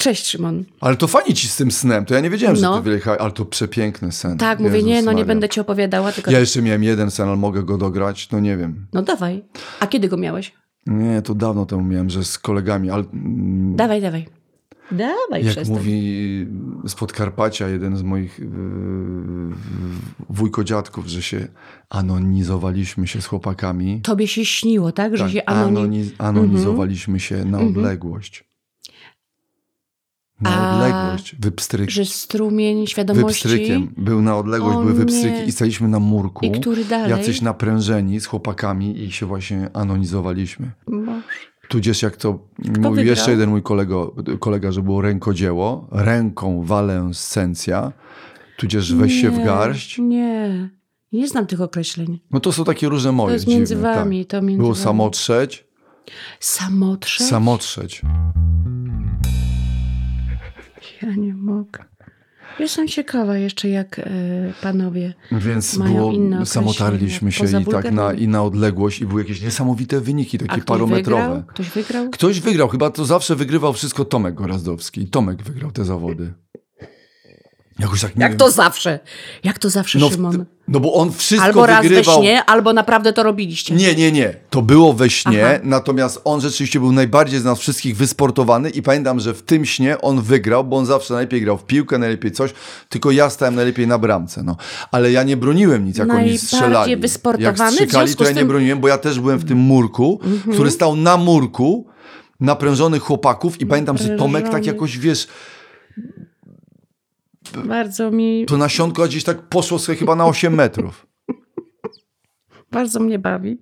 [0.00, 0.64] Cześć, Szymon.
[0.80, 2.76] Ale to fajnie ci z tym snem, to ja nie wiedziałem, że No.
[2.76, 4.38] ty wyjechałeś, ale to przepiękny sen.
[4.38, 5.24] Tak, mówię, Jezus nie, no nie Maria.
[5.24, 6.30] będę ci opowiadała, tylko...
[6.30, 8.86] Ja jeszcze miałem jeden sen, ale mogę go dograć, no nie wiem.
[8.92, 9.44] No dawaj.
[9.80, 10.52] A kiedy go miałeś?
[10.86, 14.26] Nie, to dawno temu miałem, że z kolegami, ale mm, Dawaj, dawaj.
[14.92, 15.76] Dawaj, jak przestań.
[15.76, 16.46] mówi
[16.86, 18.46] z Podkarpacia jeden z moich yy,
[20.30, 21.48] wujkodziadków, że się
[21.90, 24.00] anonizowaliśmy się z chłopakami.
[24.00, 25.16] Tobie się śniło, tak?
[25.16, 28.49] Że Tak, się anoni- anonizowaliśmy się na odległość.
[30.40, 31.36] Na odległość.
[31.40, 31.90] Wypstryk.
[31.90, 33.48] Że strumień świadomości...
[33.48, 33.94] Wypstrykiem.
[33.96, 34.98] Był na odległość, O były nie.
[34.98, 36.46] wypstryki i staliśmy na murku.
[36.46, 37.10] I który dalej?
[37.10, 40.70] Jacyś naprężeni z chłopakami i się właśnie anonizowaliśmy.
[40.88, 41.22] Boże.
[41.68, 43.04] Tudzież jak to mówił wygrał?
[43.06, 47.92] jeszcze jeden mój kolego, kolega, że było rękodzieło, ręką walescencja,
[48.56, 49.98] tudzież weź się w Nie, garść.
[49.98, 50.70] Nie,
[51.12, 52.20] nie znam tych określeń.
[52.30, 54.40] No to są takie różne moje To jest między dziwne, wami, tak.
[54.40, 54.84] to między Było wami.
[54.84, 55.66] samotrzeć,
[56.40, 57.24] Samotrze?
[57.24, 58.02] samotrzeć.
[61.02, 61.84] Ja nie mogę.
[62.58, 64.02] Jestem ciekawa jeszcze, jak e,
[64.62, 69.20] panowie Więc Mają było, inne samotarliśmy się i tak na, i na odległość i były
[69.20, 71.22] jakieś niesamowite wyniki, A takie ktoś parometrowe.
[71.22, 71.42] wygrał?
[71.46, 72.10] Ktoś wygrał?
[72.10, 75.06] Ktoś wygrał, chyba to zawsze wygrywał wszystko Tomek Gorazdowski.
[75.06, 76.32] Tomek wygrał te zawody.
[77.80, 78.38] Jakoś tak nie Jak wiem.
[78.38, 78.98] to zawsze?
[79.44, 80.44] Jak to zawsze, no, Szymon?
[80.68, 82.16] no bo on wszystko Albo raz wygrywał.
[82.16, 83.74] we śnie, albo naprawdę to robiliście.
[83.74, 84.34] Nie, nie, nie.
[84.50, 85.58] To było we śnie, Aha.
[85.64, 90.00] natomiast on rzeczywiście był najbardziej z nas wszystkich wysportowany i pamiętam, że w tym śnie
[90.00, 92.52] on wygrał, bo on zawsze najlepiej grał w piłkę, najlepiej coś,
[92.88, 94.56] tylko ja stałem najlepiej na bramce, no.
[94.90, 96.96] Ale ja nie broniłem nic, jak oni Najbardziej strzelali.
[96.96, 98.48] wysportowany, Jak w strzykali, to ja nie Mhm.
[98.48, 100.20] broniłem, bo ja też byłem w tym murku,
[100.52, 101.86] który stał na murku
[102.40, 105.26] naprężonych chłopaków i pamiętam, że Tomek tak jakoś, wiesz,
[107.64, 111.06] Bardzo mi, to nasionko gdzieś tak poszło sobie chyba na 8 metrów.
[112.72, 113.58] bardzo mnie bawi.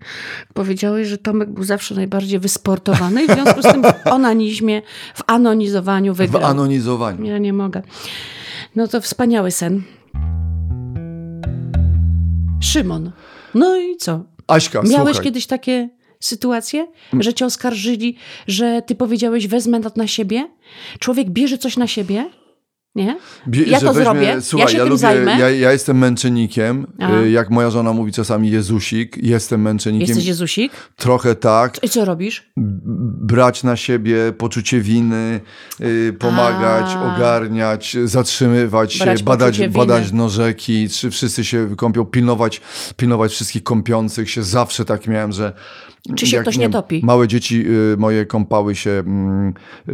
[0.54, 4.82] Powiedziałeś, że Tomek był zawsze najbardziej wysportowany i w związku z tym w onanizmie,
[5.14, 6.44] w anonizowaniu W wygrał.
[6.44, 7.24] anonizowaniu.
[7.24, 7.82] Ja nie mogę.
[8.76, 9.82] No to wspaniały sen.
[12.60, 13.10] Szymon.
[13.54, 14.24] No i co?
[14.46, 15.24] Aśka, Miałeś słuchaj.
[15.24, 15.88] kiedyś takie
[16.20, 16.86] sytuacje,
[17.20, 18.16] że cię oskarżyli,
[18.46, 20.48] że ty powiedziałeś wezmę to na siebie?
[20.98, 22.30] Człowiek bierze coś na siebie?
[22.94, 23.18] Nie?
[23.66, 25.38] Ja to weźmie- zrobię, Słuchaj, ja się ja tym lubię, zajmę.
[25.38, 26.86] Ja, ja jestem męczennikiem.
[26.98, 27.20] Aha.
[27.22, 30.08] Y, Jak moja żona mówi czasami Jezusik, jestem męczennikiem.
[30.08, 30.72] Jesteś Jezusik?
[30.96, 31.84] Trochę tak.
[31.84, 32.50] I co robisz?
[32.56, 35.40] Brać na siebie poczucie winy,
[35.80, 37.14] y, pomagać, A.
[37.16, 42.60] ogarniać, zatrzymywać Brać się, badać, badać rzeki, czy wszyscy się kąpią, pilnować,
[42.96, 44.42] pilnować wszystkich kąpiących się.
[44.42, 45.52] Zawsze tak miałem, że
[46.16, 47.00] Czy się jak, ktoś nie wiem, topi?
[47.04, 49.54] Małe dzieci y, moje kąpały się mm,
[49.88, 49.92] y,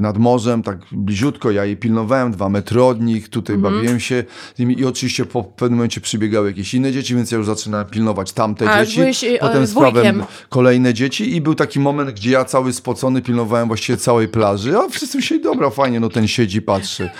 [0.00, 3.74] nad morzem, tak bliziutko, ja je pilnowałem, dwa metry od nich, tutaj Mhm.
[3.74, 4.24] bawiłem się
[4.56, 7.86] z nimi i oczywiście po pewnym momencie przybiegały jakieś inne dzieci, więc ja już zaczynałem
[7.86, 10.24] pilnować tamte A, dzieci, byłeś, y, potem z prawem wujkiem.
[10.48, 14.88] kolejne dzieci i był taki moment, gdzie ja cały spocony pilnowałem właściwie całej plaży, a
[14.88, 17.10] wszyscy myśleli, dobra, fajnie, no ten siedzi, patrzy.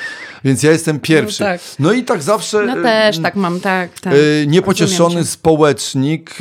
[0.44, 1.43] Więc ja jestem pierwszy.
[1.43, 1.60] No tak.
[1.78, 2.66] No i tak zawsze...
[2.66, 4.15] No też tak mam, tak, tak.
[4.47, 6.39] Niepocieszony społecznik,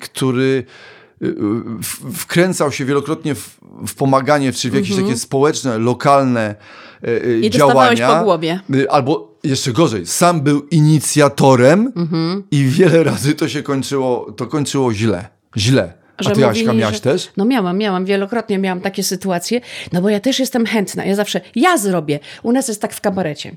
[0.00, 0.64] który
[2.14, 6.54] wkręcał się wielokrotnie w, w pomaganie, czy w jakieś takie społeczne, lokalne
[7.04, 7.44] y, Mhm.
[7.44, 8.18] I działania.
[8.18, 8.60] po głowie.
[8.74, 12.42] Y, Albo jeszcze gorzej, sam był inicjatorem Mhm.
[12.50, 15.28] i wiele razy to się kończyło, to kończyło źle.
[15.56, 15.97] Źle.
[16.18, 17.28] A Że ty, Jaśka, miałaś że- też?
[17.36, 19.60] No miałam, miałam, wielokrotnie miałam takie sytuacje,
[19.92, 22.18] no bo ja też jestem chętna, ja zawsze, ja zrobię.
[22.42, 23.52] U nas jest tak w kabarecie,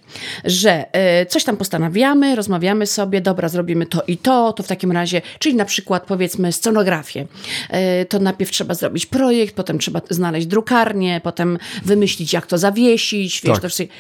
[0.46, 4.92] że e, coś tam postanawiamy, rozmawiamy sobie, dobra, zrobimy to i to, to w takim
[4.92, 7.26] razie, czyli na przykład powiedzmy scenografię,
[7.70, 13.42] e, to najpierw trzeba zrobić projekt, potem trzeba znaleźć drukarnię, potem wymyślić jak to zawiesić,
[13.44, 13.62] wiesz, Tak.
[13.62, 13.96] to wszystko.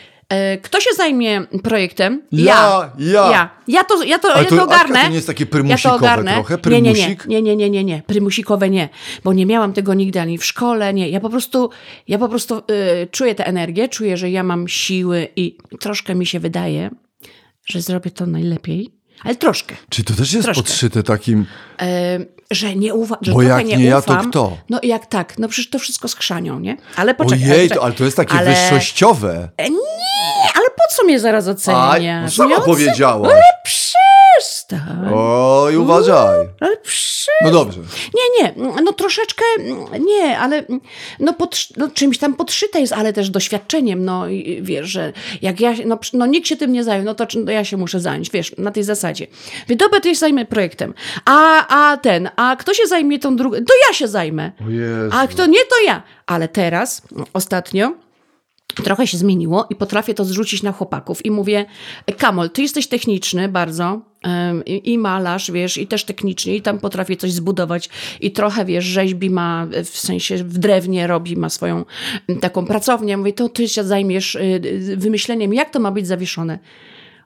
[0.62, 2.22] Kto się zajmie projektem?
[2.31, 3.31] Ja, ja.
[3.31, 5.02] Ja, ja to, ja to, Ale ja to- to Aśka, ogarnę.
[5.03, 6.34] to nie jest takie ja to prymusikowe ogarnę.
[6.34, 6.58] trochę?
[6.66, 7.25] Nie, nie, nie, Prymusik?
[7.28, 8.02] nie, nie, nie, nie, nie.
[8.08, 8.90] Prymusikowe nie,
[9.24, 11.09] bo nie miałam tego nigdy ani w szkole, nie.
[11.09, 11.70] Ja po prostu,
[12.08, 16.25] ja po prostu y, czuję tę energię, czuję, że ja mam siły i troszkę mi
[16.25, 16.90] się wydaje,
[17.66, 18.90] że zrobię to najlepiej,
[19.23, 19.76] ale troszkę.
[19.90, 20.64] Czy to też jest Troszkę.
[20.64, 21.46] podszyte takim...
[21.82, 22.20] E,
[22.52, 24.58] że nie ufam, że Bo jak nie, nie ja, to kto?
[24.70, 26.78] No jak tak, no przecież to wszystko skrzanią, nie?
[26.96, 27.40] Ale poczekaj.
[27.52, 27.78] Ojej, poczekaj.
[27.78, 29.50] to, ale to jest takie ale, wyższościowe.
[29.58, 29.73] Ale po
[30.96, 32.38] co mnie zaraz oceniasz?
[32.38, 33.32] no sama ocen- powiedziałaś.
[33.64, 35.14] Przestań.
[35.14, 36.47] Oj, uważaj.
[36.59, 37.32] Ale przy...
[37.43, 37.79] No dobrze.
[38.14, 38.53] Nie, nie,
[38.84, 39.43] no troszeczkę,
[39.99, 40.64] nie, ale
[41.20, 45.59] no, pod, no czymś tam podszyte jest, ale też doświadczeniem, no i wiesz, że jak
[45.59, 48.29] ja, no, no nikt się tym nie zajął, no to no, ja się muszę zająć,
[48.29, 49.28] wiesz, na tej zasadzie.
[49.67, 50.93] Wie, dobra, to ja się zajmę projektem,
[51.26, 54.52] a, a ten, a kto się zajmie tą drugą, to ja się zajmę,
[55.11, 56.03] a kto nie, to ja.
[56.26, 57.02] Ale teraz,
[57.34, 57.91] ostatnio,
[58.73, 61.66] Trochę się zmieniło i potrafię to zrzucić na chłopaków i mówię,
[62.18, 64.02] Kamol, ty jesteś techniczny bardzo,
[64.66, 67.90] i, malarz, wiesz, i też technicznie, i tam potrafi coś zbudować,
[68.22, 71.85] i trochę, wiesz, rzeźbi ma, w sensie w drewnie robi, ma swoją
[72.41, 73.18] taką pracownię.
[73.18, 76.59] Mówię, to ty się zajmiesz y, y, wymyśleniem, jak to ma być zawieszone.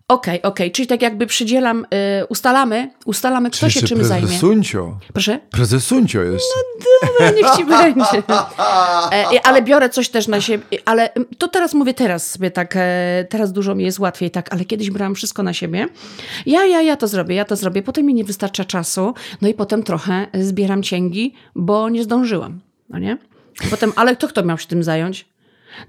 [0.08, 1.86] Okej, okej, czyli tak jakby przydzielam,
[2.22, 4.28] y, ustalamy, ustalamy, kto się czym zajmie.
[4.28, 4.98] Prezesuncio.
[5.14, 5.40] Proszę?
[5.52, 6.46] Prezesuncio jest.
[7.02, 8.24] Dobra, niech ci będzie.
[9.12, 13.26] E, ale biorę coś też na siebie, ale to teraz mówię teraz sobie tak, e,
[13.30, 15.88] teraz dużo mi jest łatwiej tak, ale kiedyś brałam wszystko na siebie.
[16.46, 19.54] Ja, ja, ja to zrobię, ja to zrobię, potem mi nie wystarcza czasu, no i
[19.54, 22.60] potem trochę zbieram cięgi, bo nie zdążyłam,
[22.90, 23.18] no nie?
[23.70, 25.26] Potem, ale kto, kto miał się tym zająć?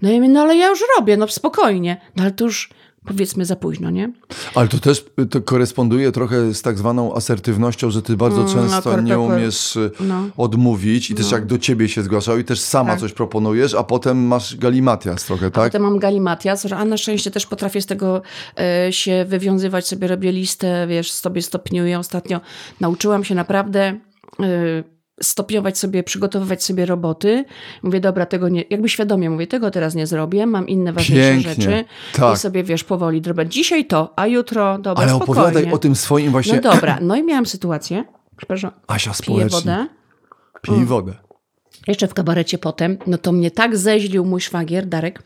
[0.03, 2.71] No ja mówię, no ale ja już robię, no spokojnie, no ale to już
[3.07, 4.13] powiedzmy za późno, nie?
[4.55, 8.77] Ale to też y, to koresponduje trochę z tak zwaną asertywnością, że ty bardzo często
[8.79, 9.39] akurat, nie akurat.
[9.39, 10.23] umiesz y, No.
[10.37, 13.01] odmówić i też jak do ciebie się zgłaszają i też sama Tak.
[13.01, 15.65] coś proponujesz, a potem masz galimatias trochę, tak?
[15.73, 18.23] Potem mam galimatias, a na szczęście też potrafię z tego
[18.59, 21.99] e, się wywiązywać, sobie robię listę, wiesz, sobie stopniuję.
[21.99, 22.41] Ostatnio
[22.81, 23.81] nauczyłam się naprawdę
[24.41, 27.45] e, stopniować sobie, przygotowywać sobie roboty.
[27.83, 31.51] Mówię, dobra, tego nie, jakby świadomie mówię, tego teraz nie zrobię, mam inne ważniejsze Pięknie,
[31.55, 32.35] rzeczy tak.
[32.35, 33.47] i sobie, wiesz, powoli drobę.
[33.49, 35.43] Dzisiaj to, a jutro, dobra, Ale spokojnie.
[35.43, 36.55] opowiadaj o tym swoim właśnie...
[36.55, 38.05] No dobra, no i miałam sytuację,
[38.37, 39.53] przepraszam, Asia piję społecznik.
[39.65, 39.87] wodę,
[40.63, 41.15] Pij wodę.
[41.89, 45.23] Jeszcze w kabarecie potem, no to mnie tak zeźlił mój szwagier, Darek,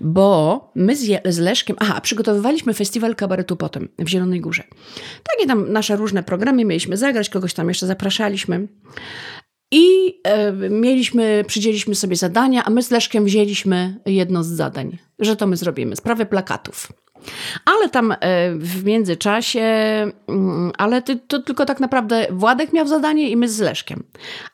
[0.00, 4.62] bo my z, Je- z Leszkiem, aha, przygotowywaliśmy festiwal kabaretu potem w Zielonej Górze.
[5.32, 8.68] Takie tam nasze różne programy mieliśmy zagrać, kogoś tam jeszcze zapraszaliśmy.
[9.70, 9.84] I
[10.24, 15.46] e, mieliśmy, przydzieliśmy sobie zadania, a my z Leszkiem wzięliśmy jedno z zadań, że to
[15.46, 16.92] my zrobimy, sprawę plakatów.
[17.64, 18.16] Ale tam e,
[18.54, 19.60] w międzyczasie,
[20.28, 24.04] mm, ale to tylko tak naprawdę Władek miał zadanie i my z Leszkiem.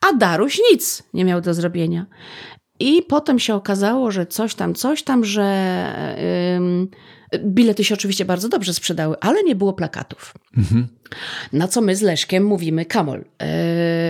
[0.09, 2.07] A Daruś nic nie miał do zrobienia.
[2.81, 5.49] I potem się okazało, że coś tam, coś tam, że
[7.39, 10.35] bilety się oczywiście bardzo dobrze sprzedały, ale nie było plakatów.
[11.53, 13.47] Na co my z Leszkiem mówimy, Kamol, yy,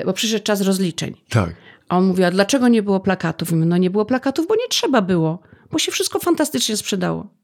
[0.06, 1.14] bo przyszedł czas rozliczeń.
[1.28, 1.54] Tak.
[1.88, 3.52] A on mówi, a dlaczego nie było plakatów?
[3.52, 7.38] I my, no nie było plakatów, bo nie trzeba było, bo się wszystko fantastycznie sprzedało.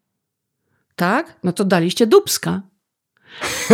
[0.97, 1.37] Tak?
[1.45, 2.63] No to daliście dubska.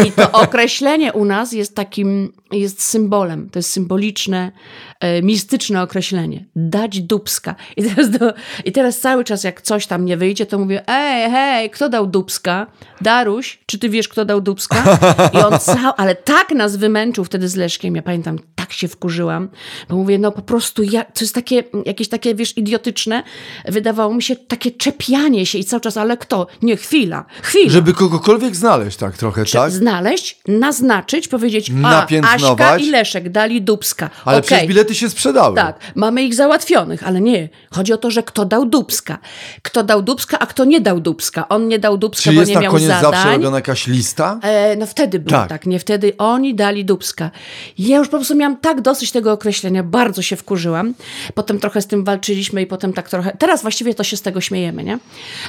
[0.07, 3.51] I to określenie u nas jest takim, jest symbolem.
[3.51, 4.53] To jest symboliczne,
[5.01, 6.45] e, mistyczne określenie.
[6.57, 7.55] Dać dubska.
[7.77, 8.33] I teraz, do,
[8.65, 12.07] I teraz cały czas jak coś tam nie wyjdzie, to mówię, ej, hej, kto dał
[12.07, 12.67] dubska?
[13.01, 14.99] Daruś, czy ty wiesz, kto dał dubska?
[15.33, 17.97] I on cał, ale tak nas wymęczył wtedy z Leszkiem.
[17.97, 18.39] Ja pamiętam,
[18.71, 19.49] tak się wkurzyłam,
[19.89, 23.23] bo mówię, no po prostu, ja, to jest takie, jakieś takie, wiesz, idiotyczne.
[23.65, 26.47] Wydawało mi się takie czepianie się i cały czas, ale kto?
[26.63, 27.71] Nie, chwila, chwila.
[27.71, 29.71] Żeby kogokolwiek znaleźć tak trochę, tak?
[29.71, 32.07] Znaleźć, naznaczyć, powiedzieć, a.
[32.35, 34.11] Aśka i Leszek dali dubska.
[34.25, 35.57] Ale Okej, przecież bilety się sprzedały.
[35.57, 37.49] Tak, mamy ich załatwionych, ale nie.
[37.71, 39.19] Chodzi o to, że kto dał dubska.
[39.63, 41.49] Kto dał dubska, a kto nie dał dubska.
[41.49, 43.33] On nie dał dubska, Czy bo jest nie na miał koniec zawsze zadań.
[43.37, 44.39] robiona jakaś lista?
[44.43, 45.49] E, no wtedy było Tak.
[45.49, 45.67] tak.
[45.67, 47.31] nie wtedy oni dali dubska.
[47.79, 50.95] Ja już po prostu miałam tak dosyć tego określenia, bardzo się wkurzyłam.
[51.35, 54.41] Potem trochę z tym walczyliśmy i potem tak trochę, teraz właściwie to się z tego
[54.41, 54.99] śmiejemy, nie?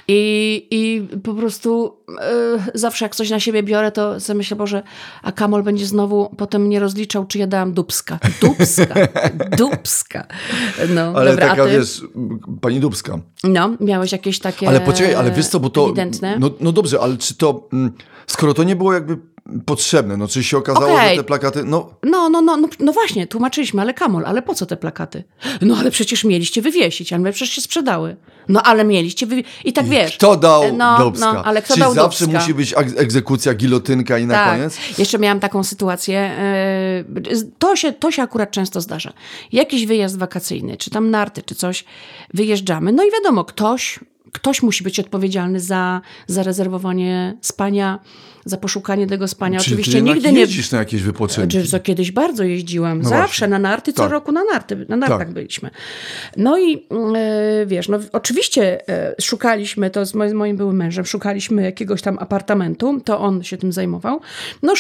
[0.08, 4.84] I, i po prostu e, zawsze jak coś na siebie biorę, to sobie myślę, Boże,
[5.24, 8.20] a Kamol będzie znowu potem mnie rozliczał, czy ja dałam dubska.
[8.42, 8.96] Dubska,
[9.58, 10.28] dubska.
[10.90, 11.72] No, Ale dobra, taka, ty?
[11.72, 12.02] wiesz,
[12.62, 13.20] pani Dubska.
[13.44, 15.86] No, miałeś jakieś takie Ale poczekaj, ale wiesz co, bo to...
[15.86, 16.40] ewidentne?
[16.40, 17.68] No, no dobrze, ale czy to...
[17.74, 17.92] mm,
[18.28, 19.18] Skoro to nie było jakby
[19.66, 21.10] potrzebne, no czy się okazało, Okej.
[21.10, 21.64] że te plakaty...
[21.64, 25.24] No, No, no, no, no, no właśnie, tłumaczyliśmy, ale Kamol, ale po co te plakaty?
[25.62, 28.16] No ale przecież mieliście wywiesić, ale przecież się sprzedały.
[28.50, 29.52] No ale mieliście wywiesić.
[29.66, 30.18] I tak wiesz.
[30.18, 31.34] kto dał no, Dubska?
[31.34, 32.40] No, ale kto Czyli dał zawsze Dubska?
[32.42, 34.50] musi być egz- egzekucja, gilotynka i na tak.
[34.52, 34.78] koniec?
[34.98, 36.32] Jeszcze miałam taką sytuację.
[37.32, 39.14] yy, To się, to się akurat często zdarza.
[39.52, 41.86] Jakiś wyjazd wakacyjny, czy tam narty, czy coś,
[42.34, 42.92] wyjeżdżamy.
[42.92, 44.00] No i wiadomo, ktoś,
[44.32, 48.00] ktoś musi być odpowiedzialny za zarezerwowanie spania,
[48.46, 49.60] za poszukanie tego spania.
[49.60, 50.40] Czyli Oczywiście nigdy nie.
[50.40, 51.58] jeździsz na jakieś wypoczynki.
[51.62, 53.48] Czy co kiedyś bardzo jeździłam, No zawsze właśnie.
[53.48, 54.12] na narty, co Tak.
[54.12, 55.32] roku na narty, na nartach Tak.
[55.34, 55.70] byliśmy.
[56.38, 61.62] No i e, wiesz, no oczywiście e, szukaliśmy, to z moim, moim byłym mężem, szukaliśmy
[61.64, 64.22] jakiegoś tam apartamentu, to on się tym zajmował.
[64.64, 64.74] No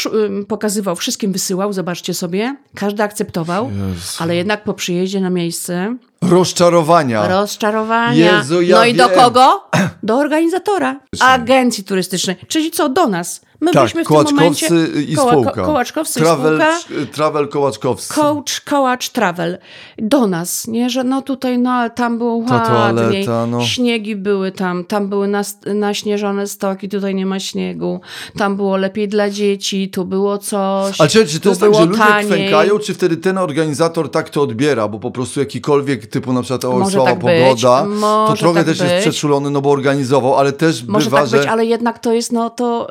[0.47, 4.17] pokazywał, wszystkim wysyłał, zobaczcie sobie, każdy akceptował, Jezu.
[4.19, 7.27] ale jednak po przyjeździe na miejsce Rozczarowania.
[7.27, 8.37] rozczarowania.
[8.37, 9.19] Jezu, ja no i do wiem.
[9.19, 9.69] kogo?
[10.03, 13.41] Do organizatora, agencji turystycznej, czyli co, do nas.
[13.61, 14.67] My tak, byliśmy w tym momencie...
[14.67, 15.61] Kołaczkowcy i Koła- spółka.
[15.61, 19.57] Kołaczkowcy i travel, spółka Travel coach, coach travel
[19.97, 23.65] do nas, nie, że no tutaj, no ale tam było Ta ładniej, toaleta, no.
[23.65, 28.01] śniegi były tam, tam były nas, naśnieżone stoki, tutaj nie ma śniegu,
[28.37, 31.85] tam było lepiej dla dzieci, tu było coś, Ale czy, czy to jest tak, że
[31.85, 32.25] ludzie taniej.
[32.25, 36.65] kwękają, czy wtedy ten organizator tak to odbiera, bo po prostu jakikolwiek typu na przykład
[36.65, 37.87] o, słaba tak być, pogoda,
[38.27, 39.01] to trochę tak też jest być.
[39.01, 41.51] przeczulony, no bo organizował, ale też Może bywa, tak być, że...
[41.51, 42.87] ale jednak to jest, no to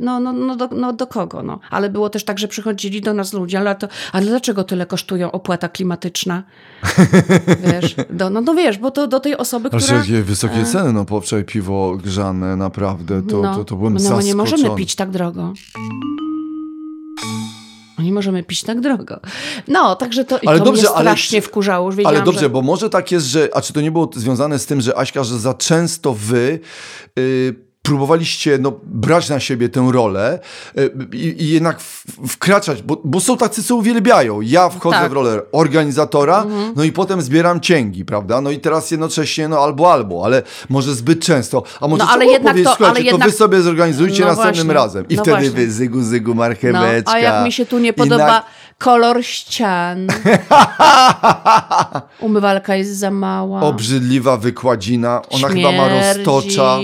[0.00, 1.58] no, no, no, do, no do kogo, no.
[1.70, 5.32] Ale było też tak, że przychodzili do nas ludzie, ale to, ale dlaczego tyle kosztują
[5.32, 6.42] opłata klimatyczna?
[7.72, 9.98] Wiesz, do, no, no wiesz, bo to do tej osoby, Ale która...
[9.98, 14.00] jakie wysokie ceny, no po wczoraj piwo grzane, naprawdę, to, no, to, to byłem no
[14.00, 14.26] zaskoczony.
[14.26, 15.52] nie możemy pić tak drogo.
[17.98, 19.20] No Nie możemy pić tak drogo.
[19.68, 21.92] No, także to, i Ale to dobrze, mnie ale strasznie czy- wkurzało.
[21.92, 22.50] Już Ale dobrze, że...
[22.50, 23.48] bo może tak jest, że.
[23.54, 26.60] A czy to nie było związane z tym, że Aśka, że za często wy
[27.18, 30.38] y, próbowaliście no, brać na siebie tę rolę
[30.78, 34.40] y, i, i jednak w, wkraczać, bo, bo są tacy, co uwielbiają.
[34.40, 35.10] Ja wchodzę Tak.
[35.10, 36.46] w rolę organizatora,
[36.76, 38.40] no i potem zbieram cięgi, prawda?
[38.40, 41.62] No i teraz jednocześnie no albo albo, ale może zbyt często.
[41.80, 44.74] A może No, ale jednak to- słuchajcie, ale to wy sobie zorganizujcie No następnym właśnie,
[44.74, 45.08] razem.
[45.08, 45.50] I no wtedy właśnie.
[45.50, 47.12] wy zygu, zygu, No, marcheweczka.
[47.12, 48.44] a jak mi się tu nie podoba na-
[48.78, 50.06] kolor ścian.
[52.20, 53.60] Umywalka jest za mała.
[53.60, 55.22] Obrzydliwa wykładzina.
[55.30, 56.78] Ona chyba ma roztocza.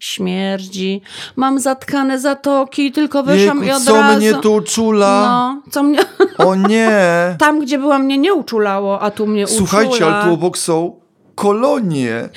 [0.00, 1.02] Śmierdzi.
[1.36, 4.18] Mam zatkane zatoki, tylko wyszłam Jejku, i od co razu...
[4.18, 5.22] mnie tu uczula?
[5.22, 5.98] No, co mnie...
[6.38, 6.90] O nie!
[7.38, 10.16] Tam, gdzie byłam, mnie nie uczulało, a tu mnie Słuchajcie, uczula.
[10.16, 10.99] ale tu obok są
[11.40, 12.28] kolonie.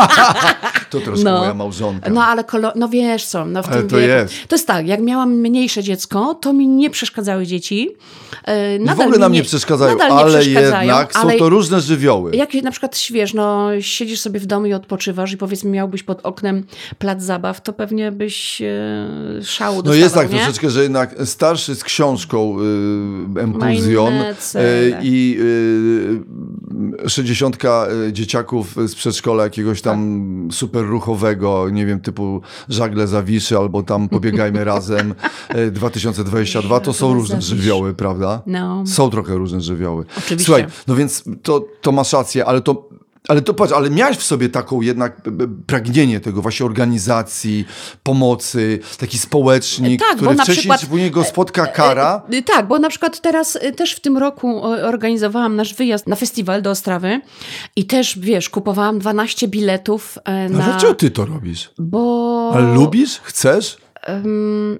[0.90, 1.38] to troszkę No.
[1.38, 2.10] moja małżonka.
[2.10, 2.72] No ale kolo...
[2.76, 4.08] no wiesz co, no w Ale tym to wieku.
[4.08, 4.34] jest.
[4.48, 7.88] To jest tak, jak miałam mniejsze dziecko, to mi nie przeszkadzały dzieci.
[8.84, 12.36] I w ogóle nam nie przeszkadzają, nie ale przeszkadzają, jednak są ale to różne żywioły.
[12.36, 16.20] Jak na przykład wiesz, no siedzisz sobie w domu i odpoczywasz i powiedzmy miałbyś pod
[16.22, 16.64] oknem
[16.98, 18.66] plac zabaw, to pewnie byś e,
[19.42, 20.38] szału No dostawał, jest tak nie?
[20.38, 22.56] troszeczkę, że jednak starszy z książką
[23.36, 25.00] y, Empulsion inne y, cele.
[25.02, 25.38] i
[27.04, 27.56] y, 60
[28.18, 34.64] dzieciaków z przedszkola jakiegoś tam super ruchowego, nie wiem, typu żagle zawiszy albo tam pobiegajmy
[34.74, 35.14] razem
[35.54, 38.42] y, 2022, to są różne żywioły, prawda?
[38.46, 38.86] No.
[38.86, 40.04] Są trochę różne żywioły.
[40.18, 40.44] Oczywiście.
[40.44, 42.88] Słuchaj, no więc to, to masz rację, ale to
[43.28, 45.20] ale to patrz, ale miałeś w sobie taką jednak
[45.66, 47.64] pragnienie tego właśnie organizacji,
[48.02, 52.22] pomocy, taki społecznik, Tak, bo który wcześniej przykład- czy później go spotka kara.
[52.32, 56.62] Y, Tak, bo na przykład teraz też w tym roku organizowałam nasz wyjazd na festiwal
[56.62, 57.20] do Ostrawy
[57.76, 60.64] i też, wiesz, kupowałam 12 biletów e, No na...
[60.64, 61.70] dlaczego ty to robisz?
[61.78, 62.50] Bo...
[62.54, 63.20] Ale lubisz?
[63.22, 63.76] Chcesz?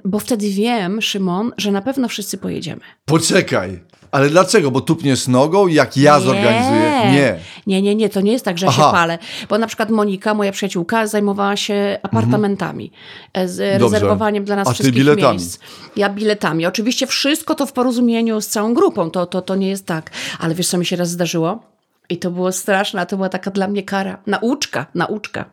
[0.04, 2.80] Bo wtedy wiem, Szymon, że na pewno wszyscy pojedziemy.
[3.04, 3.80] Poczekaj.
[4.10, 4.70] Ale dlaczego?
[4.70, 7.12] Bo tupniesz nogą, jak ja zorganizuję?
[7.12, 7.38] Nie.
[7.66, 8.82] Nie, nie, nie, to nie jest tak, że Aha.
[8.82, 9.18] się palę.
[9.48, 12.92] Bo na przykład Monika, moja przyjaciółka, zajmowała się apartamentami,
[13.32, 15.38] e, z rezerwowaniem dla nas A ty wszystkich biletami.
[15.38, 15.58] miejsc.
[15.96, 16.66] Ja biletami.
[16.66, 20.10] Oczywiście wszystko to w porozumieniu z całą grupą, to, to, to nie jest tak.
[20.38, 21.62] Ale wiesz, co mi się raz zdarzyło?
[22.08, 24.22] I to było straszne, a to była taka dla mnie kara.
[24.26, 25.44] Nauczka, nauczka.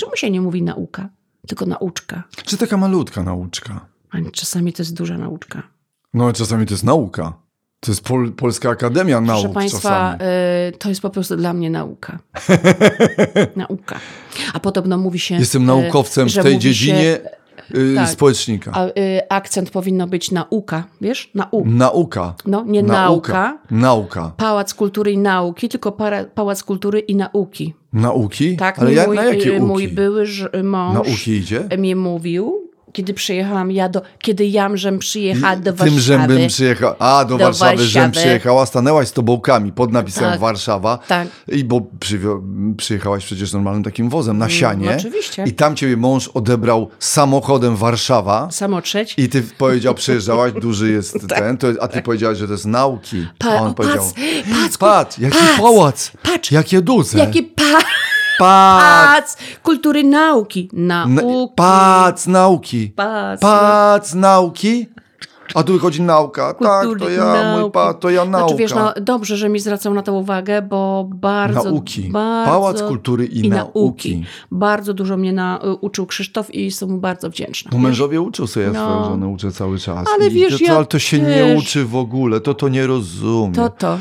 [0.00, 1.08] Czemu się nie mówi nauka,
[1.46, 2.22] tylko nauczka?
[2.44, 3.86] Czy taka malutka nauczka?
[4.32, 5.62] Czasami to jest duża nauczka.
[6.14, 7.47] No czasami to jest nauka.
[7.80, 10.18] To jest Pol Polska Akademia Nauk Proszę Państwa,
[10.68, 12.18] y, to jest po prostu dla mnie nauka.
[13.56, 14.00] nauka.
[14.54, 15.34] A podobno mówi się.
[15.34, 17.18] Jestem y, naukowcem w tej mówi się, dziedzinie
[17.74, 18.08] y, tak.
[18.08, 18.70] społecznika.
[18.74, 18.92] A, y,
[19.28, 21.30] akcent powinno być nauka, wiesz?
[21.34, 21.64] Nau.
[21.66, 22.34] Nauka.
[22.46, 23.58] No, nie nauka.
[23.70, 24.32] Nauka.
[24.36, 27.74] Pałac Kultury i Nauki, tylko para, Pałac Kultury i Nauki.
[27.92, 28.56] Nauki?
[28.56, 29.66] Tak, Ale mój, na jakie y, uki?
[29.66, 30.26] mój były
[30.62, 31.64] mąż Nauki idzie?
[31.78, 36.00] mi mówił, kiedy przyjechałam ja do, kiedy jamżem przyjechała do Tym Warszawy.
[36.00, 36.94] żembym przyjechał.
[36.98, 38.24] A, do, Do Warszawy, żem Warszawy.
[38.26, 40.40] przyjechała, stanęłaś z tobołkami pod napisem Tak.
[40.40, 40.98] Warszawa.
[41.08, 41.28] Tak.
[41.48, 42.42] I bo przywio-
[42.76, 44.96] przyjechałaś przecież normalnym takim wozem na sianie.
[44.98, 45.44] oczywiście.
[45.46, 48.48] I tam ciebie mąż odebrał samochodem Warszawa.
[48.50, 49.14] Samotrzeć.
[49.16, 53.26] I ty powiedział, przyjeżdżałaś, duży jest ten, to, a ty powiedziałaś, że to jest nauki.
[53.38, 56.52] Pa- a on o, powiedział, patrz, patrz, patrz, jaki pałac, patrz.
[56.52, 57.18] jakie duże.
[57.18, 57.62] Jaki pa...
[58.38, 59.26] Pac
[59.62, 60.68] kultury nauki.
[60.72, 61.52] na, Nauki.
[61.56, 62.92] pac nauki.
[62.96, 63.40] Pac.
[63.40, 64.88] Pac nauki.
[65.54, 66.54] A tu wychodzi nauka.
[66.54, 67.70] tak, Kultury to ja, mój nauki.
[67.72, 68.38] pa, to ja nauka.
[68.38, 71.64] Znaczy wiesz, no dobrze, że mi zwracał na to uwagę, bo bardzo...
[71.64, 72.08] Nauki.
[72.10, 74.24] Bardzo, Pałac Kultury i Nauki.
[74.50, 77.70] Bardzo dużo mnie nauczył Krzysztof i jestem mu bardzo wdzięczna.
[77.74, 78.84] No mężowie uczą sobie, ja No.
[78.84, 80.08] swoją żonę uczę cały czas.
[80.14, 82.86] Ale I wiesz, to, ja ale to się nie uczy w ogóle, to to nie
[82.86, 83.54] rozumie.
[83.54, 83.98] To to.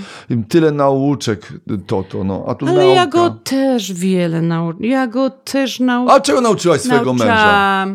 [0.49, 1.53] Tyle nauczek,
[1.87, 2.43] to to, no.
[2.47, 2.93] A tu Ale nauka.
[2.93, 4.89] ja go też wiele nauczyłam.
[4.91, 6.17] Ja go też nauczyłam.
[6.17, 7.85] A czego nauczyłaś swojego męża?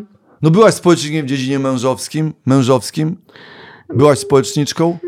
[0.42, 2.32] No byłaś społecznikiem w dziedzinie mężowskim?
[2.46, 3.16] Mężowskim?
[3.94, 4.98] Byłaś społeczniczką?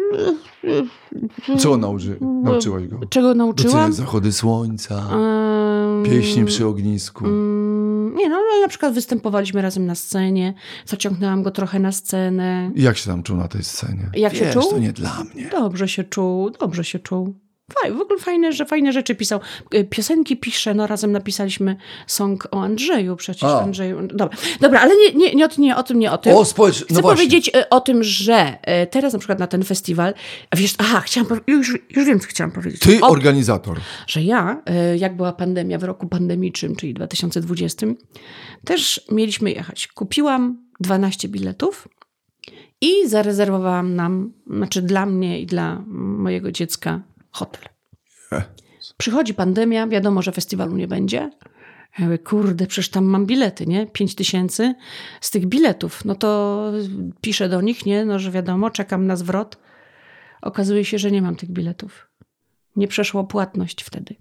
[1.58, 3.00] Czego nauczy, nauczyłaś go?
[3.10, 3.72] Czego nauczyłam?
[3.72, 7.24] Doceniać zachody słońca, Ym, pieśni przy ognisku.
[7.24, 10.54] mm, Nie no, ale na przykład występowaliśmy razem na scenie,
[10.86, 12.70] zaciągnęłam go trochę na scenę.
[12.74, 14.10] I Jak się tam czuł na tej scenie?
[14.14, 14.70] Jak się Wiesz, czuł?
[14.70, 15.48] to nie dla mnie.
[15.50, 17.34] Dobrze się czuł, dobrze się czuł.
[17.68, 19.40] W ogóle fajne, że fajne rzeczy pisał.
[19.74, 23.44] Y, Piosenki pisze, no razem napisaliśmy song o Andrzeju przecież.
[23.44, 23.60] A.
[23.60, 24.06] Andrzeju.
[24.06, 26.34] Dobra, dobra ale nie, nie, nie, o, tym, nie o tym, nie o tym.
[26.34, 26.76] O, społecz...
[26.76, 27.16] Chcę No właśnie.
[27.16, 30.14] powiedzieć y, o tym, że y, teraz na przykład na ten festiwal,
[30.50, 32.80] a wiesz, aha, chciałam, już, już wiem, co chciałam powiedzieć.
[32.80, 33.80] Ty, o, organizator.
[34.06, 34.62] że ja,
[34.96, 37.86] jak była pandemia w roku pandemicznym, czyli 2020,
[38.64, 39.88] też mieliśmy jechać.
[39.88, 41.88] Kupiłam 12 biletów
[42.80, 47.00] i zarezerwowałam nam, znaczy dla mnie i dla mojego dziecka
[47.34, 47.62] hotel.
[48.32, 48.42] E.
[48.96, 51.30] Przychodzi pandemia, wiadomo, że festiwalu nie będzie.
[51.98, 53.86] Ja mówię, kurde, przecież tam mam bilety, nie?
[53.86, 54.74] 5 tysięcy
[55.20, 56.04] z tych biletów.
[56.04, 56.72] No to
[57.20, 58.04] piszę do nich, nie?
[58.04, 59.58] No, że wiadomo, czekam na zwrot.
[60.42, 62.10] Okazuje się, że nie mam tych biletów.
[62.76, 64.16] Nie przeszła płatność wtedy.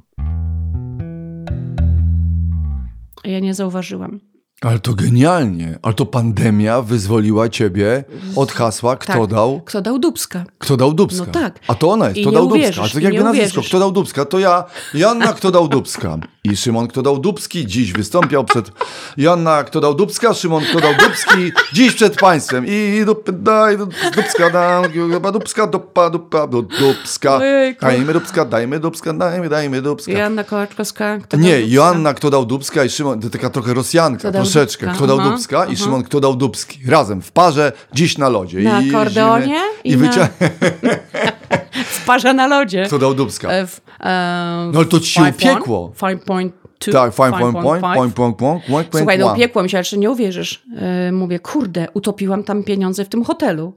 [3.23, 4.19] A ja nie zauważyłam.
[4.63, 5.79] Ale to genialnie.
[5.81, 8.03] Ale to pandemia wyzwoliła ciebie
[8.35, 9.27] od hasła Kto Tak.
[9.27, 9.61] dał?
[9.65, 10.43] Kto dał Dubska?
[10.57, 11.25] Kto dał Dubska?
[11.27, 11.59] No tak.
[11.67, 12.59] A to ona jest, kto dał Dubska.
[12.59, 14.25] uwierzysz, A to jakby nazwisko, kto dał Dubska?
[14.25, 16.17] To ja, Joanna, kto dał Dubska.
[16.45, 18.71] I Szymon, kto dał Dubski, dziś wystąpiał przed...
[19.17, 22.65] Joanna, kto dał Dubska, Szymon, kto dał Dubski, dziś przed państwem.
[22.67, 27.39] I dup, daj, du- Dubska, dam, dupa, Dubska, dupa, dupa, du- Dubska.
[27.81, 30.11] Dajmy Dubska, dajmy Dubska, dajmy, dajmy Dubska.
[30.11, 31.17] Joanna Kołaczkowska.
[31.17, 31.75] Kto dał Nie, Dubska?
[31.75, 34.85] Joanna, kto dał Dubska i Szymon, taka trochę Rosjanka, Kto dał troszeczkę.
[34.85, 35.77] Dubska, Kto dał aha, Dubska i.
[35.77, 36.79] Szymon, kto dał Dubski.
[36.87, 38.59] Razem, w parze, dziś na lodzie.
[38.59, 40.27] Na I akordeonie I, i na- wycia...
[42.01, 42.83] W parze na lodzie.
[42.87, 43.49] Kto dał Dubska?
[43.51, 45.85] E, w, e, No ale to ci się five upiekło.
[46.01, 47.95] one, Five point two, Tak, fine, five point, point point, five.
[47.95, 50.63] point, point, point, point, Słuchaj, no upiekło mi się, ale jeszcze nie uwierzysz.
[50.77, 53.73] E, mówię, kurde, utopiłam tam pieniądze w tym hotelu.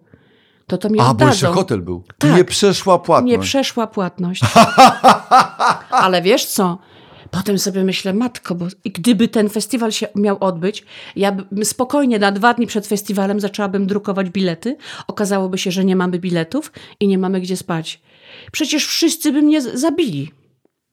[0.66, 2.02] To to mi A, bo jeszcze hotel był.
[2.18, 2.36] Tak.
[2.36, 3.32] Nie przeszła płatność.
[3.32, 4.42] Nie przeszła płatność.
[5.90, 6.78] Ale wiesz co?
[7.36, 10.84] Potem sobie myślę, matko, bo gdyby ten festiwal się miał odbyć,
[11.16, 14.76] ja bym spokojnie na dwa dni przed festiwalem zaczęłabym drukować bilety.
[15.06, 18.00] Okazałoby się, że nie mamy biletów i nie mamy gdzie spać.
[18.52, 20.30] Przecież wszyscy by mnie zabili.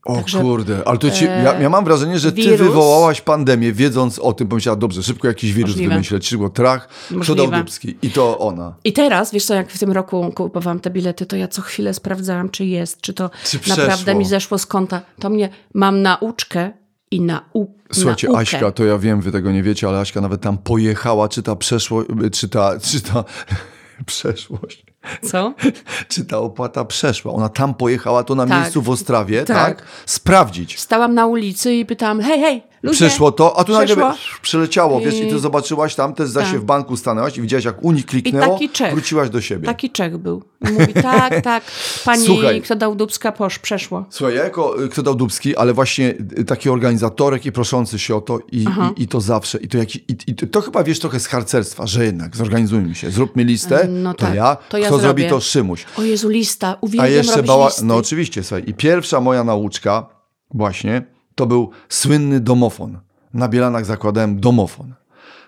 [0.05, 3.21] O Także, e, kurde, ale to ci, ja, ja mam wrażenie, że ty wirus- wywołałaś
[3.21, 5.93] pandemię, wiedząc o tym, pomyślała, dobrze, szybko jakiś wirus Możliwe.
[5.93, 7.51] wymyśleć, szybko trach, kto Możliwe.
[7.51, 7.97] dał Dubski.
[8.01, 8.75] I to ona.
[8.83, 11.93] I teraz, wiesz co, jak w tym roku kupowałam te bilety, to ja co chwilę
[11.93, 15.01] sprawdzałam, czy jest, czy to Czy naprawdę mi zeszło z konta.
[15.19, 16.71] To mnie, mam nauczkę
[17.11, 18.41] i nau, Słuchajcie, naukę.
[18.41, 21.55] Aśka, to ja wiem, wy tego nie wiecie, ale Aśka nawet tam pojechała, czy ta
[21.55, 23.23] przeszło, czy ta, czy ta
[24.05, 24.85] przeszłość,
[25.31, 25.53] Co?
[26.09, 27.33] czy ta opłata przeszła.
[27.33, 28.59] Ona tam pojechała, to na Tak.
[28.59, 29.77] miejscu w Ostrawie, tak.
[29.77, 29.87] Tak.
[30.05, 30.79] Sprawdzić.
[30.79, 32.97] Stałam na ulicy i pytałam, hej, hej, ludzie.
[32.97, 36.51] Przeszło to, a tu nagle przyleciało, wiesz, i ty I- zobaczyłaś tam, też zaś się
[36.53, 36.61] Tak.
[36.61, 38.91] w banku stanęłaś i widziałaś, jak Uni kliknęło, taki czek.
[38.93, 39.65] wróciłaś do siebie.
[39.65, 40.43] Taki czek był.
[40.69, 41.63] I mówi, tak, tak,
[42.05, 42.61] pani, Słuchaj.
[42.61, 44.05] kto dał Dubska, posz, przeszło.
[44.09, 48.15] Słuchaj, ja jako y, kto dał Dubski, ale właśnie y, taki organizatorek i proszący się
[48.15, 48.57] o to i,
[48.97, 49.57] i, i to zawsze.
[49.57, 53.11] I to, jak, i, i to chyba wiesz trochę z harcerstwa, że jednak zorganizujmy się,
[53.11, 55.85] zróbmy listę, No to tak, ja, to ja kto zrobi to Szymuś.
[55.97, 57.85] O Jezu, lista, A uwielbiam jeszcze robić bała, listy.
[57.85, 60.05] no oczywiście, słuchaj, i pierwsza moja nauczka
[60.53, 62.99] właśnie, to był słynny domofon.
[63.33, 64.93] Na Bielanach zakładałem domofon.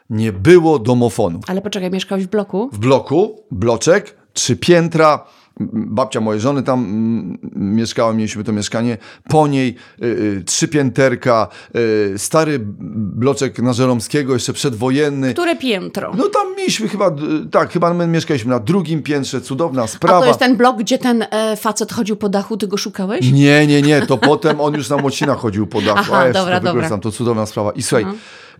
[0.10, 1.40] Nie było domofonu.
[1.48, 2.70] Ale poczekaj, mieszkałeś w bloku?
[2.74, 5.26] w bloku, bloczek, trzy piętra.
[5.60, 7.38] Babcia mojej żony tam mm,
[7.76, 8.98] mieszkała, mieliśmy to mieszkanie.
[9.30, 15.34] Po niej y, y, trzy pięterka, y, stary bloczek na Żeromskiego, jeszcze przedwojenny.
[15.34, 16.14] Które piętro?
[16.18, 17.16] No tam mieliśmy chyba,
[17.52, 20.22] tak, chyba my mieszkaliśmy na drugim piętrze, cudowna A sprawa.
[20.22, 23.32] to jest ten blok, gdzie ten e, facet chodził po dachu, ty go szukałeś?
[23.32, 26.00] Nie, nie, nie, to potem on już na Mocina chodził po dachu.
[26.00, 26.98] Aha, a dobra, dobra.
[26.98, 27.72] to cudowna sprawa.
[27.72, 28.06] I słuchaj,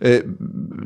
[0.04, 0.22] y,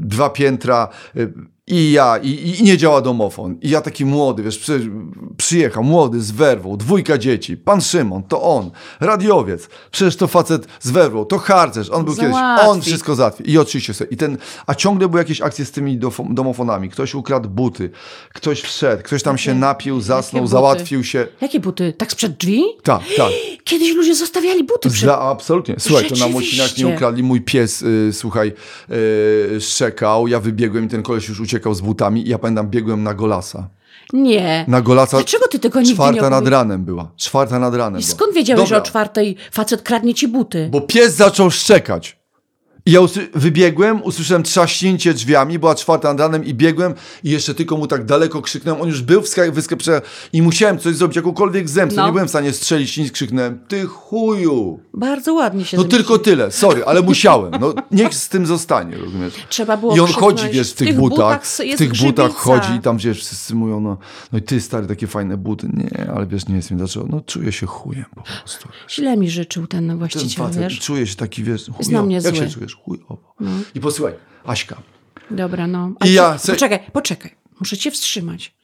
[0.00, 1.32] dwa piętra y,
[1.70, 3.58] i ja, i, i nie działa domofon.
[3.62, 4.90] I ja taki młody, wiesz, przy,
[5.36, 10.90] przyjechał, młody, z werwą, dwójka dzieci, pan Szymon, to on, radiowiec, przecież to facet z
[10.90, 12.82] werwą, to harcerz, on był kiedyś, on Załatwi.
[12.82, 13.50] wszystko załatwi.
[13.50, 15.98] I oczywiście sobie, i ten, a ciągle były jakieś akcje z tymi
[16.30, 16.90] domofonami.
[16.90, 17.90] Ktoś ukradł buty,
[18.34, 21.26] ktoś wszedł, ktoś tam się napił, zasnął, załatwił się.
[21.40, 21.92] Jakie buty?
[21.92, 22.64] Tak sprzed drzwi?
[22.82, 23.30] Tak, tak.
[23.64, 25.06] Kiedyś ludzie zostawiali buty przed...
[25.06, 25.74] Za, absolutnie.
[25.78, 26.28] Słuchaj, to na.
[26.28, 27.22] Mocinach nie ukradli.
[27.22, 28.52] Mój pies, y, słuchaj,
[28.90, 30.28] y, szczekał.
[30.28, 32.26] Ja wybiegłem i ten koleś już uciekał z butami.
[32.26, 33.68] I ja pamiętam, biegłem na Golasa.
[34.12, 34.64] Nie.
[34.68, 35.16] Na Golasa.
[35.16, 36.50] Dlaczego ty tego nigdy nie Czwarta nad opowiedziałeś?
[36.52, 37.10] ranem była.
[37.16, 40.68] Czwarta nad ranem I skąd wiedziałeś, Dobra, że o czwartej facet kradnie ci buty?
[40.72, 42.19] Bo pies zaczął szczekać.
[42.90, 47.54] I ja usły- wybiegłem, usłyszałem trzaśnięcie drzwiami, była czwarta nad ranem i biegłem i jeszcze
[47.54, 48.82] tylko mu tak daleko krzyknąłem.
[48.82, 51.96] On już był w wysklepcze i musiałem coś zrobić, jakąkolwiek zemstę.
[52.00, 52.06] No.
[52.06, 54.80] Nie byłem w stanie strzelić nic, krzyknąłem, ty chuju.
[54.94, 57.52] Bardzo ładnie się No tylko tyle, sorry, ale musiałem.
[57.60, 59.34] No, niech z tym zostanie, rozumiesz?
[59.48, 62.72] Trzeba było I on chodzi, wiesz, w w tych, tych butach, w tych butach chodzi
[62.72, 63.98] i tam, wiesz, wszyscy mówią, no,
[64.32, 65.68] no i ty, stary, takie fajne buty.
[65.74, 67.06] Nie, ale wiesz, nie jest mi dlaczego.
[67.10, 68.68] No, czuję się chujem po prostu.
[68.90, 70.78] Źle mi życzył ten Ten właściciel, facet, wiesz?
[70.78, 71.92] czuję się taki, wiesz, chujowo.
[71.92, 72.36] na mnie Jak zły.
[72.36, 72.76] się czujesz?
[72.84, 73.34] Chujowo.
[73.74, 74.14] I posłuchaj,
[74.44, 74.76] Aśka,
[75.30, 75.92] Dobra, no.
[76.04, 77.30] I ja se- Poczekaj, poczekaj.
[77.60, 78.54] Muszę cię wstrzymać.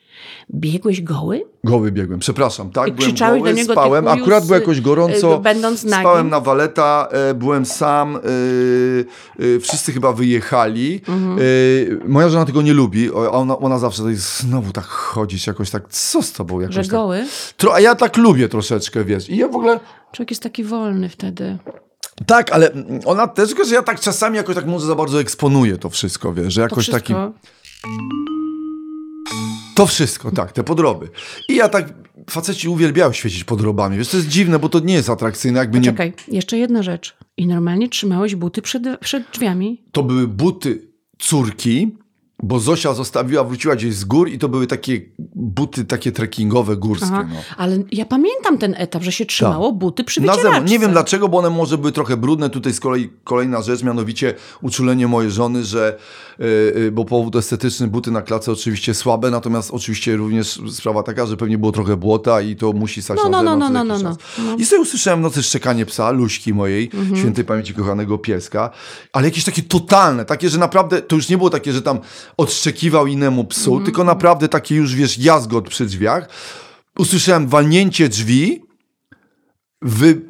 [0.54, 1.44] Biegłeś goły?
[1.64, 5.36] goły biegłem, przepraszam, tak, I byłem goły, do niego, spałem, akurat z- było jakoś gorąco,
[5.36, 6.02] y, będąc nagi?
[6.02, 8.20] spałem na waleta, e, byłem sam, e,
[9.56, 11.38] e, wszyscy chyba wyjechali, Mhm.
[12.08, 15.88] moja żona tego nie lubi, ona, ona zawsze to jest znowu tak chodzić jakoś tak,
[15.88, 16.90] co z tobą jakoś Że tak.
[16.90, 17.24] goły?
[17.56, 19.80] Tro, a ja tak lubię troszeczkę, wiesz, i ja w ogóle,
[20.12, 21.58] Człowiek jest taki wolny wtedy.
[22.26, 22.70] Tak, ale
[23.04, 26.34] ona też, tylko że ja tak czasami jakoś tak może za bardzo eksponuję to wszystko,
[26.34, 27.14] wiesz, że jakoś taki...
[29.74, 31.08] To wszystko, tak, te podroby.
[31.48, 31.94] I ja tak,
[32.30, 33.98] faceci uwielbiają świecić podrobami.
[33.98, 35.84] Wiesz, to jest dziwne, bo to nie jest atrakcyjne, jakby nie...
[35.84, 37.16] Czekaj, jeszcze jedna rzecz.
[37.36, 39.84] I normalnie trzymałeś buty przed, przed drzwiami.
[39.92, 41.96] To były buty córki,
[42.42, 45.00] bo Zosia zostawiła, wróciła gdzieś z gór i to były takie
[45.34, 47.06] buty takie trekkingowe, górskie.
[47.12, 47.26] Aha.
[47.32, 47.36] No.
[47.56, 50.58] Ale ja pamiętam ten etap, że się trzymało buty przy Na.
[50.58, 52.50] Nie wiem dlaczego, bo one może były trochę brudne.
[52.50, 55.98] Tutaj z kolei kolejna rzecz, mianowicie uczulenie mojej żony, że,
[56.38, 61.36] yy, bo powód estetyczny, buty na klatce oczywiście słabe, natomiast oczywiście również sprawa taka, że
[61.36, 64.04] pewnie było trochę błota i to musi stać No, na no, no, no, no, jakiś
[64.04, 64.18] no, czas.
[64.38, 64.56] no.
[64.56, 67.16] I sobie usłyszałem w nocy szczekanie psa, Luśki mojej, Mhm.
[67.16, 68.70] świętej pamięci kochanego pieska,
[69.12, 71.98] ale jakieś takie totalne, takie, że naprawdę, to już nie było takie, że tam
[72.36, 73.84] odszczekiwał innemu psu, Mhm.
[73.84, 76.28] tylko naprawdę takie już, wiesz, jazgot przy drzwiach.
[76.98, 78.62] Usłyszałem walnięcie drzwi,
[79.82, 80.20] wy...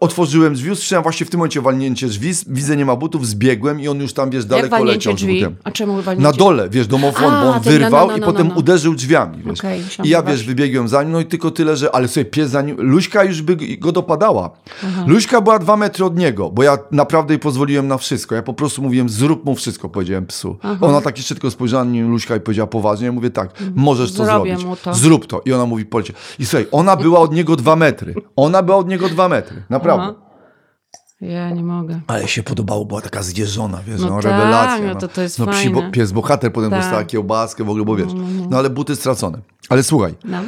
[0.00, 3.88] Otworzyłem drzwi, usłyszałem właśnie w tym momencie walnięcie drzwi, widzę nie ma butów, zbiegłem i
[3.88, 5.56] on już tam, wiesz, daleko leciał z butem.
[5.64, 6.22] A czemu walnięcie?
[6.22, 8.48] Na dole, wiesz, domofon, A, bo on ten- no, wyrwał no, no, i no, potem
[8.48, 8.54] no.
[8.54, 9.46] uderzył drzwiami, wiesz.
[9.46, 12.50] Myślałam, I ja, wiesz, wybiegłem za nim, no i tylko tyle, że, ale sobie pies
[12.50, 14.50] za nim, Luśka już by go dopadała.
[15.06, 18.34] Luśka była dwa metry od niego, bo ja naprawdę jej pozwoliłem na wszystko.
[18.34, 20.56] Ja po prostu mówiłem, zrób mu wszystko, powiedziałem psu.
[20.80, 24.12] Ona tak jeszcze tylko spojrzała na mnie, Luśka, i powiedziała poważnie, ja mówię, tak, możesz
[24.12, 24.80] to Zrobię zrobić.
[24.82, 24.94] to.
[24.94, 25.42] Zrób to.
[25.44, 26.12] I ona mówi, polecie.
[26.38, 28.14] I słuchaj, ona była od niego dwa metry.
[28.36, 29.89] Ona była od niego dwa metry, naprawdę.
[29.94, 30.14] Aha.
[31.20, 32.00] Ja nie mogę.
[32.06, 34.86] Ale się podobało, była taka zjeżona, wiesz, No no, tak, rewelacja.
[34.94, 35.90] no to to jest no, psi, fajne.
[35.90, 36.80] pies bohater, potem Tak.
[36.80, 38.12] dostała kiełbaskę, w ogóle, bo wiesz.
[38.50, 39.38] No ale buty stracone.
[39.68, 40.38] Ale słuchaj, No.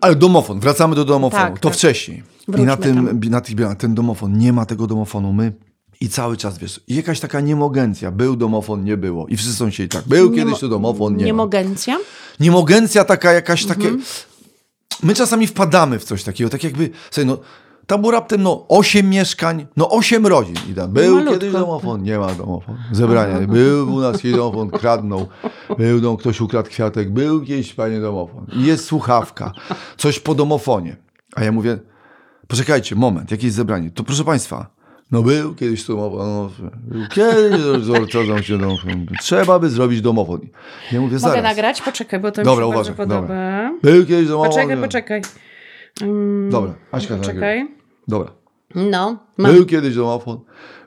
[0.00, 1.42] ale domofon, wracamy do domofonu.
[1.42, 1.78] Tak, to tak.
[1.78, 2.18] wcześniej.
[2.18, 3.20] I Wróćmy na tym, tam.
[3.30, 5.52] na tych ten domofon, nie ma tego domofonu, my.
[6.00, 8.10] I cały czas, wiesz, i jakaś taka niemogencja.
[8.10, 9.26] Był domofon, nie było.
[9.26, 11.26] I wszyscy są się tak, był kiedyś mo- to domofon, nie ma.
[11.26, 11.96] Niemogencja?
[12.40, 13.88] Niemogencja taka jakaś takie...
[13.88, 14.02] Mhm.
[15.02, 17.38] My czasami wpadamy w coś takiego, tak jakby, sobie, no,
[17.88, 20.54] tam było raptem, no, osiem mieszkań, no, osiem rodzin.
[20.70, 21.32] I tam, był Malutko.
[21.32, 22.76] kiedyś domofon, nie ma domofon.
[22.92, 25.26] Zebrania, był u nas kiedyś domofon, kradnął,
[25.78, 28.46] był, no, ktoś ukradł kwiatek, był kiedyś, panie domofon.
[28.56, 29.52] I jest słuchawka,
[29.96, 30.96] coś po domofonie.
[31.36, 31.78] A ja mówię,
[32.48, 33.90] poczekajcie, moment, jakieś zebranie.
[33.90, 34.66] To proszę państwa,
[35.10, 36.50] no był kiedyś domofon, no,
[36.88, 39.06] był kiedyś, zorcozą się domofon.
[39.20, 40.40] Trzeba by zrobić domofon.
[40.92, 41.42] Ja mówię, Mogę zaraz.
[41.42, 41.82] nagrać?
[41.82, 43.70] Poczekaj, bo to Dobra, mi się uważaj, bardzo podoba.
[43.82, 44.50] Był kiedyś domofon.
[44.50, 45.22] Poczekaj, poczekaj.
[46.02, 47.16] Mm, Dobra, Aśka.
[47.16, 47.77] Poczekaj.
[48.08, 48.30] Dobra.
[48.74, 49.52] No, mam.
[49.54, 50.40] Był kiedyś domofon.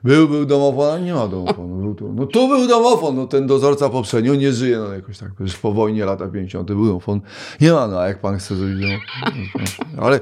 [0.04, 1.76] Był, był domofon, a nie ma domofonu.
[1.76, 2.12] Był tu.
[2.12, 5.56] No tu był domofon, no ten dozorca poprzedni, on nie żyje, no jakoś tak, przecież
[5.56, 6.68] po wojnie lata 50.
[6.68, 7.20] był domofon.
[7.60, 9.46] Nie ma, no a jak pan chce zrobić domofon?
[10.04, 10.20] Ale,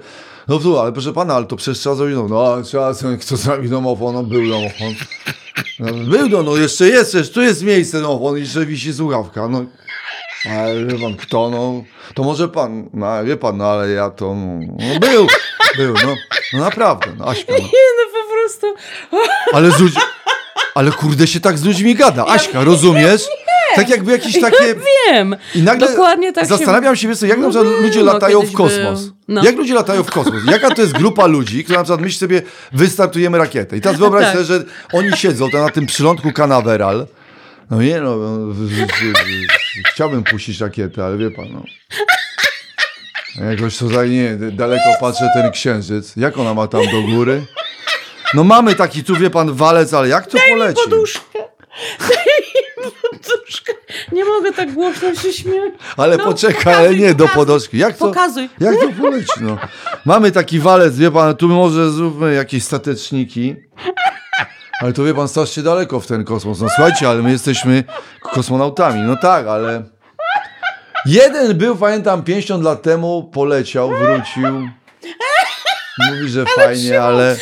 [0.49, 2.59] no tu, ale proszę pana, ale to przecież trzeba zrobić domofon.
[2.59, 4.95] No trzeba, kto zrobi domofon, no był domofon.
[5.81, 9.65] No, był do, no jeszcze jest, jeszcze tu jest miejsce domofon, jeszcze wisi słuchawka, no.
[10.51, 11.85] Ale wie pan, kto, no,
[12.15, 15.27] to może pan, no wie pan, no ale ja to, no, no był,
[15.77, 16.15] był, no,
[16.53, 17.59] no naprawdę, no Aśka, no.
[17.59, 18.75] Nie, no po prostu.
[19.53, 20.01] Ale z ludźmi,
[20.75, 23.23] ale kurde się tak z ludźmi gada, Aśka, rozumiesz?
[23.75, 24.75] Tak jakby jakieś takie...
[25.09, 25.37] Wiem.
[25.55, 28.41] I nagle Dokładnie tak zastanawiam się, wiesz jak na No przykład był, ludzie no, latają
[28.43, 29.01] w kosmos.
[29.05, 29.13] był.
[29.29, 29.45] No.
[29.45, 30.35] Jak ludzie latają w kosmos?
[30.47, 33.77] Jaka to jest grupa ludzi, która na przykład myśli sobie, wystartujemy rakietę.
[33.77, 34.33] I teraz wyobraź Tak.
[34.33, 37.07] sobie, że oni siedzą tam na tym przylądku Canaveral.
[37.71, 38.87] No nie no, w-
[39.93, 41.63] chciałbym puścić rakietę, ale wie pan, no.
[43.51, 46.17] Jakoś tutaj nie, daleko patrzę ten księżyc.
[46.17, 47.47] Jak ona ma tam do góry?
[48.35, 50.81] No mamy taki tu, wie pan, walec, ale jak to poleci?
[50.85, 51.39] Poduszkę.
[52.01, 52.09] Daj
[52.85, 53.73] mi poduszkę.
[54.13, 55.73] Nie mogę tak głośno się śmiać.
[55.97, 57.35] Ale No, poczekaj, ale nie, do pokazuj.
[57.47, 57.79] podoszki.
[57.79, 58.49] Jak to, Pokazuj.
[58.61, 59.59] Jak to poleci, no.
[60.05, 63.57] Mamy taki walec, wie pan, tu może zróbmy jakieś stateczniki.
[64.81, 66.61] Ale to wie pan, strasznie daleko w ten kosmos.
[66.61, 67.85] No słuchajcie, ale my jesteśmy
[68.23, 69.01] kosmonautami.
[69.03, 69.83] No tak, ale...
[71.07, 74.69] Jeden był, pamiętam, 50 lat temu, poleciał, wrócił.
[76.11, 77.37] Mówi, że fajnie, ale...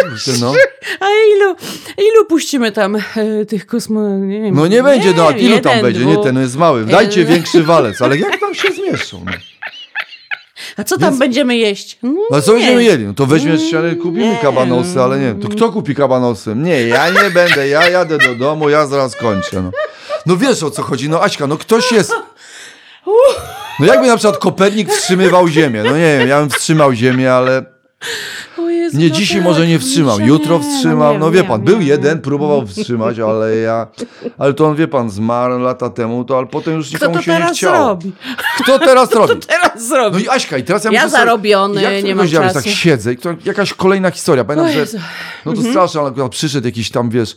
[0.00, 0.52] Kurczę, no.
[1.00, 1.56] A ilu,
[1.98, 4.08] ilu puścimy tam e, tych kosmo...
[4.08, 4.54] Nie wiem.
[4.54, 6.04] no nie będzie, no a ilu tam jeden, będzie?
[6.04, 6.24] Nie, dwóch.
[6.24, 6.84] ten jest mały.
[6.84, 7.34] Dajcie Jeden.
[7.34, 9.24] większy walec, ale jak tam się zmieszczą?
[9.26, 9.32] No.
[10.76, 11.98] A co tam Więc- będziemy jeść?
[12.02, 12.58] No, No co nie.
[12.58, 13.06] będziemy jedli?
[13.06, 14.36] No to weźmiesz, ale kupimy Nie.
[14.36, 15.34] kabanosy, ale nie.
[15.34, 16.54] To kto kupi kabanosy?
[16.56, 19.62] Nie, ja nie będę, ja jadę do domu, ja zaraz kończę.
[19.62, 19.70] No,
[20.26, 22.12] no wiesz o co chodzi, no Aśka, no ktoś jest...
[23.80, 27.64] No jakby na przykład Kopernik wstrzymywał Ziemię, no nie wiem, ja bym wstrzymał Ziemię, ale
[28.82, 31.60] Jezu, nie no dzisiaj tak, może nie wstrzymał, jutro nie, wstrzymał, nie, no wie pan,
[31.60, 33.86] nie, był jeden, próbował wstrzymać, ale ja...
[34.38, 37.22] Ale to on, wie pan, zmarł lata temu, to ale potem już Kto nikomu to
[37.22, 37.76] się nie teraz chciało.
[37.76, 38.12] zrobi?
[38.58, 39.40] Kto teraz robi?
[39.46, 40.16] Teraz zrobi.
[40.16, 42.54] No i Aśka, i teraz ja, Ja zarobiony, jak nie mam czasu.
[42.54, 44.44] tak siedzę i to jakaś kolejna historia.
[44.44, 44.86] Pamiętam, że
[45.46, 47.36] no to straszne, ale przyszedł jakiś tam, wiesz,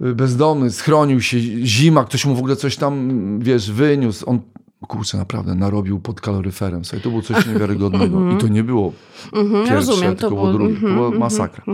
[0.00, 3.10] bezdomny, schronił się, zima, ktoś mu w ogóle coś tam,
[3.42, 4.30] wiesz, wyniósł.
[4.30, 4.40] On,
[4.88, 6.84] kurczę, naprawdę narobił pod kaloryferem.
[6.84, 8.32] Słuchaj, to było coś niewiarygodnego.
[8.32, 8.92] I to nie było
[9.32, 10.74] pierwsze, rozumiem, to tylko było było- drugie.
[10.74, 11.64] To mhm, była mhm, masakra.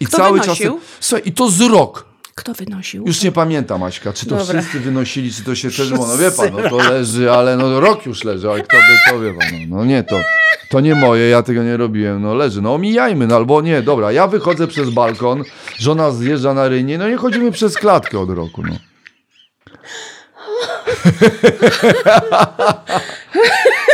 [0.00, 0.46] I Kto cały czas...
[0.46, 0.78] wynosił?
[1.00, 2.13] Słuchaj, i to z rok.
[2.34, 3.04] Kto wynosił?
[3.06, 4.60] Już nie pamiętam, Aśka, czy to Dobra.
[4.60, 8.06] wszyscy wynosili, czy to się też, no wie pan, no to leży, ale no rok
[8.06, 10.20] już leży, ale kto by to, wie pan, no, no nie, to,
[10.70, 14.12] to nie moje, ja tego nie robiłem, no leży, no omijajmy, no albo nie, dobra,
[14.12, 15.44] ja wychodzę przez balkon,
[15.78, 18.76] żona zjeżdża na rynie, no nie chodzimy przez klatkę od roku, no.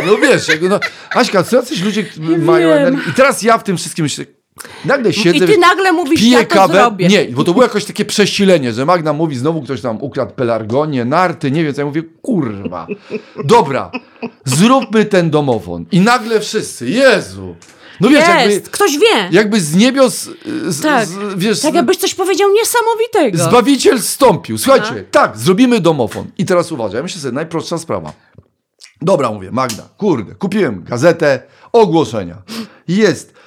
[0.07, 2.05] No wiesz, no, Aśka, co jacyś ludzie
[2.39, 3.01] mają energię.
[3.11, 4.25] I teraz ja w tym wszystkim myślę,
[4.85, 5.45] nagle siedzę...
[5.45, 6.75] I ty nagle mówisz, piję ja to kawę.
[6.75, 7.09] zrobię.
[7.09, 11.05] Nie, bo to było jakoś takie przesilenie, że Magda mówi, znowu ktoś tam ukradł pelargonię,
[11.05, 11.81] narty, nie wiem co.
[11.81, 12.87] Ja mówię, kurwa,
[13.45, 13.91] dobra,
[14.45, 15.85] zróbmy ten domofon.
[15.93, 17.55] I nagle wszyscy, Jezu.
[18.01, 19.29] No wiesz, Jest, jakby, ktoś wie.
[19.31, 20.29] jakby z niebios,
[20.67, 23.51] z, tak, z, wiesz, tak jakbyś coś powiedział niesamowitego.
[23.51, 24.59] Zbawiciel stąpił.
[24.59, 26.27] Słuchajcie, tak, zrobimy domofon.
[26.39, 28.13] I teraz uważaj, ja myślę sobie, najprostsza sprawa.
[29.03, 32.37] Dobra, mówię, Magda, kurde, kupiłem gazetę, ogłoszenia.
[32.89, 33.40] Jest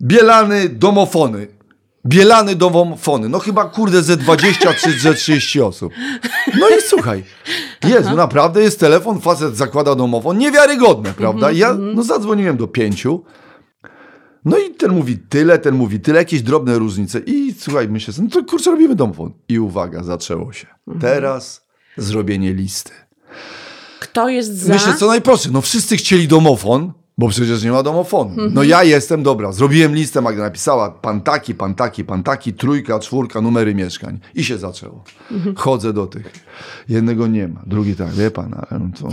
[0.00, 1.46] Bielany domofony.
[2.06, 3.28] Bielany domofony.
[3.28, 5.92] No chyba, kurde, ze 20 czy ze 30 osób.
[6.60, 7.24] No i słuchaj,
[7.84, 10.38] Jezu, naprawdę jest telefon, facet zakłada domofon.
[10.38, 11.50] Niewiarygodne, prawda?
[11.50, 13.24] Ja no, zadzwoniłem do pięciu.
[14.44, 17.20] No i ten mówi tyle, ten mówi tyle, jakieś drobne różnice.
[17.26, 19.32] I słuchaj, myślę sobie, no to kurczę, robimy domofon.
[19.48, 20.66] I uwaga, zaczęło się.
[21.00, 22.92] Teraz zrobienie listy.
[24.00, 24.72] Kto jest za?
[24.72, 25.50] Myślę, co najprostsze.
[25.50, 28.30] No wszyscy chcieli domofon, bo przecież nie ma domofonu.
[28.50, 32.98] No ja jestem, dobra, zrobiłem listę, Magda napisała pan taki, pan taki, pan taki, trójka,
[32.98, 34.18] czwórka, numery mieszkań.
[34.34, 35.04] I się zaczęło.
[35.56, 36.32] Chodzę do tych.
[36.88, 39.08] Jednego nie ma, drugi tak, wie pan, ale no to...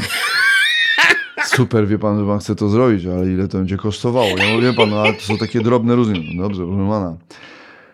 [1.56, 4.28] Super, wie pan, że pan chce to zrobić, ale ile to będzie kosztowało?
[4.28, 6.30] Ja mówię, pan, no ale to są takie drobne różnice.
[6.36, 7.17] No dobrze, proszę pana.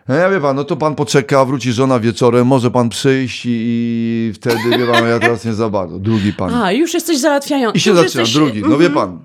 [0.08, 3.50] No ja wie pan, no to pan poczeka, wróci żona wieczorem, może pan przyjść i,
[3.50, 5.98] i wtedy, wie pan, ja teraz nie za bardzo.
[5.98, 6.54] Drugi pan.
[6.54, 7.78] A, już jesteś załatwiający.
[7.78, 8.36] I się już zaczyna, jesteś...
[8.36, 8.52] Mhm.
[8.54, 9.18] drugi, no wie pan.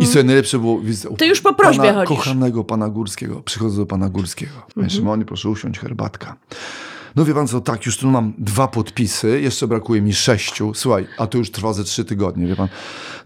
[0.00, 0.80] I sobie najlepsze było...
[0.80, 2.16] widzę, Ty już po prośbie pana chodzisz.
[2.18, 3.42] kochanego pana Górskiego.
[3.44, 4.52] Przychodzę do pana Górskiego.
[4.68, 4.90] Mhm.
[4.90, 6.36] Szymonie, proszę usiąść, herbatka.
[7.16, 10.74] No wie pan co, tak, już tu mam dwa podpisy, jeszcze brakuje mi sześciu.
[10.74, 12.68] Słuchaj, a to już trwa ze trzy tygodnie, wie pan.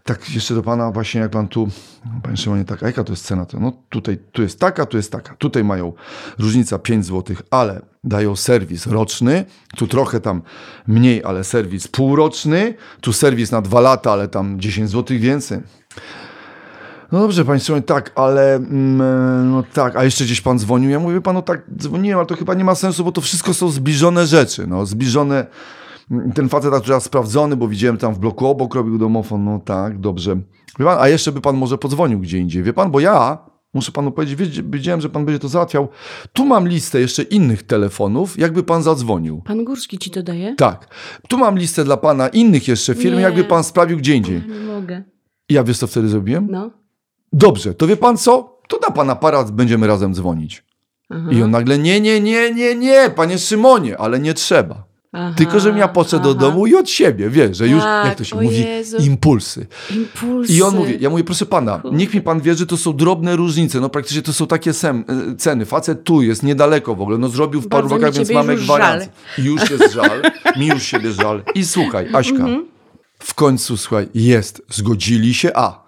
[0.04, 1.68] Tak, jeszcze do pana właśnie, jak pan tu,
[2.22, 3.46] panie Szymonie, tak, a jaka to jest cena?
[3.46, 5.34] To, no tutaj, tu jest taka, tu jest taka.
[5.34, 5.92] Tutaj mają
[6.38, 9.44] różnica 5 zł, ale dają serwis roczny,
[9.76, 10.42] tu trochę tam
[10.86, 15.60] mniej, ale serwis półroczny, tu serwis na dwa lata, ale tam 10 zł więcej.
[17.12, 20.90] No dobrze, panie Szymonie, tak, ale mm, no tak, a jeszcze gdzieś pan dzwonił?
[20.90, 23.70] Ja mówię panu, tak, dzwoniłem, ale to chyba nie ma sensu, bo to wszystko są
[23.70, 25.46] zbliżone rzeczy, no, zbliżone,
[26.10, 30.00] mm, ten facet akurat sprawdzony, bo widziałem tam w bloku obok robił domofon, no tak,
[30.00, 30.36] dobrze.
[30.78, 33.38] Wie pan, a jeszcze by pan może podzwonił gdzie indziej, wie pan, bo ja,
[33.74, 35.88] muszę panu powiedzieć, wiedz- wiedziałem, że pan będzie to załatwiał,
[36.32, 39.42] tu mam listę jeszcze innych telefonów, jakby pan zadzwonił.
[39.42, 40.54] Pan Górski ci to daje?
[40.56, 40.94] Tak,
[41.28, 43.22] tu mam listę dla pana innych jeszcze firm, Nie.
[43.22, 44.42] jakby pan sprawił gdzie indziej.
[44.48, 45.02] Nie mogę.
[45.48, 46.48] I ja wiesz co wtedy zrobiłem?
[46.50, 46.70] No.
[47.34, 48.58] Dobrze, to wie pan co?
[48.68, 50.64] To da pan aparat, będziemy razem dzwonić.
[51.10, 51.28] Aha.
[51.30, 54.84] I on nagle, nie, nie, nie, nie, nie, panie Szymonie, ale nie trzeba.
[55.12, 58.18] Aha, Tylko, żebym ja poszedł do domu i od siebie, wiesz, że już, Tak, jak
[58.18, 58.96] to się mówi, Jezu.
[58.96, 59.66] impulsy.
[59.96, 60.52] Impulsy.
[60.52, 63.80] I on mówi, ja mówię, proszę pana, niech mi pan wierzy, to są drobne różnice,
[63.80, 65.66] no praktycznie to są takie sem, e, ceny.
[65.66, 69.08] Facet tu jest, niedaleko w ogóle, no zrobił w paru rokach, więc mamy gwarancję.
[69.38, 70.22] Już jest żal,
[70.60, 71.42] mi już siebie żal.
[71.54, 72.66] I słuchaj, Aśka, Mhm.
[73.18, 75.83] w końcu, słuchaj, jest, zgodzili się, a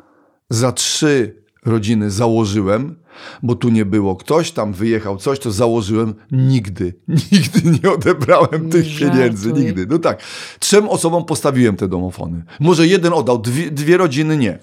[0.51, 2.97] za trzy rodziny założyłem,
[3.43, 6.15] bo tu nie było ktoś, tam wyjechał coś, to założyłem.
[6.33, 6.95] Nigdy,
[7.33, 9.19] nigdy nie odebrałem tych Żartuj.
[9.19, 9.87] pieniędzy, nigdy.
[9.87, 10.23] No tak,
[10.59, 12.45] trzem osobom postawiłem te domofony.
[12.61, 14.59] Może jeden oddał, dwie, dwie rodziny nie.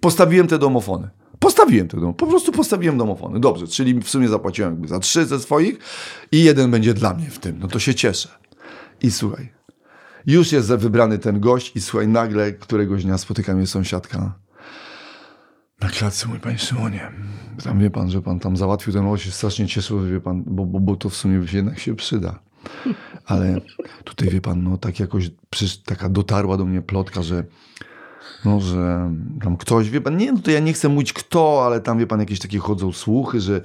[0.00, 1.08] Postawiłem te domofony.
[1.38, 3.40] Postawiłem te domofony, po prostu postawiłem domofony.
[3.40, 5.78] Dobrze, czyli w sumie zapłaciłem jakby za trzy ze swoich
[6.32, 7.58] i jeden będzie dla mnie w tym.
[7.60, 8.28] No to się cieszę.
[9.02, 9.52] I słuchaj,
[10.26, 14.43] już jest wybrany ten gość i słuchaj, nagle któregoś dnia spotyka mnie sąsiadka
[15.84, 17.10] na klatce, mój panie Szymonie.
[17.64, 20.66] Tam wie pan, że pan tam załatwił ten oś, się strasznie cieszył, wie pan, bo,
[20.66, 22.38] bo, bo to w sumie jednak się przyda.
[23.26, 23.60] Ale
[24.04, 27.44] tutaj wie pan, no tak jakoś przysz, taka dotarła do mnie plotka, że
[28.44, 29.10] no, że
[29.42, 32.06] tam ktoś, wie pan, nie, no to ja nie chcę mówić kto, ale tam wie
[32.06, 33.60] pan, jakieś takie chodzą słuchy, że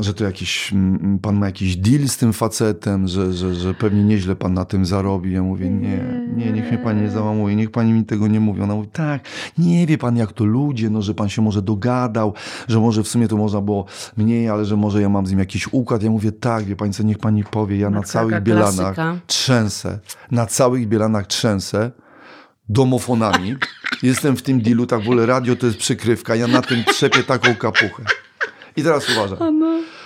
[0.00, 4.04] że to jakiś, mm, pan ma jakiś deal z tym facetem, że, że, że pewnie
[4.04, 5.32] nieźle pan na tym zarobi.
[5.32, 8.60] Ja mówię, nie, nie, niech mnie pani nie załamuje, niech pani mi tego nie mówi.
[8.62, 9.24] Ona mówi, tak,
[9.58, 12.34] nie wie pan jak to ludzie, no, że pan się może dogadał,
[12.68, 13.84] że może w sumie to można było
[14.16, 16.02] mniej, ale że może ja mam z nim jakiś układ.
[16.02, 19.16] Ja mówię, tak, wie pani co, niech pani powie, ja na całych bielanach klasyka.
[19.26, 19.98] trzęsę,
[20.30, 21.90] na całych bielanach trzęsę
[22.68, 23.56] domofonami.
[24.02, 27.22] Jestem w tym dealu, tak w ogóle radio to jest przykrywka, ja na tym trzepię
[27.22, 28.04] taką kapuchę.
[28.76, 29.60] I teraz uważam.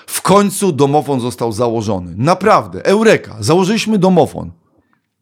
[0.07, 2.14] W końcu domofon został założony.
[2.16, 3.37] Naprawdę, eureka.
[3.40, 4.51] Założyliśmy domofon.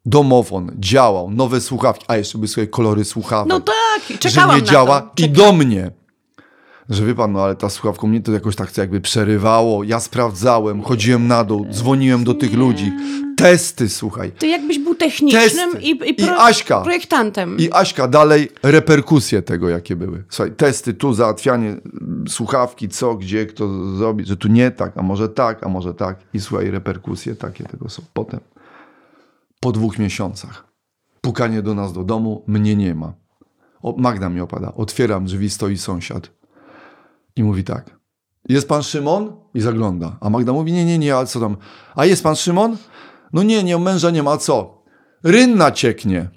[0.05, 3.49] Domofon działał, nowe słuchawki, a jeszcze by sobie kolory słuchawek.
[3.49, 5.23] No tak, że czekałam nie na działa to.
[5.23, 5.91] i do mnie
[6.89, 9.83] że wie pan, no ale ta słuchawka mnie to jakoś tak jakby przerywało.
[9.83, 12.91] Ja sprawdzałem, chodziłem na dół, dzwoniłem do tych ludzi.
[13.37, 14.31] Testy, słuchaj.
[14.31, 15.79] To jakbyś był technicznym Testy.
[15.81, 16.81] i, i, I pro, Aśka.
[16.81, 17.57] projektantem.
[17.57, 20.23] I Aśka dalej reperkusje tego, jakie były.
[20.29, 21.77] Słuchaj, testy tu, załatwianie
[22.27, 26.19] słuchawki, co, gdzie, kto zrobi, że tu nie tak, a może tak, a może tak.
[26.33, 28.03] I słuchaj, reperkusje takie tego są.
[28.13, 28.39] Potem,
[29.59, 30.67] po dwóch miesiącach,
[31.21, 33.13] pukanie do nas do domu, mnie nie ma.
[33.81, 34.73] O, Magda mi opada.
[34.75, 36.29] Otwieram drzwi, stoi sąsiad.
[37.35, 37.97] I mówi tak.
[38.49, 39.35] Jest pan Szymon?
[39.53, 40.17] I zagląda.
[40.21, 41.57] A Magda mówi, nie, nie, nie, a co tam?
[41.95, 42.77] A jest pan Szymon?
[43.33, 44.83] No nie, nie, męża nie ma, a co?
[45.23, 46.29] Rynna cieknie.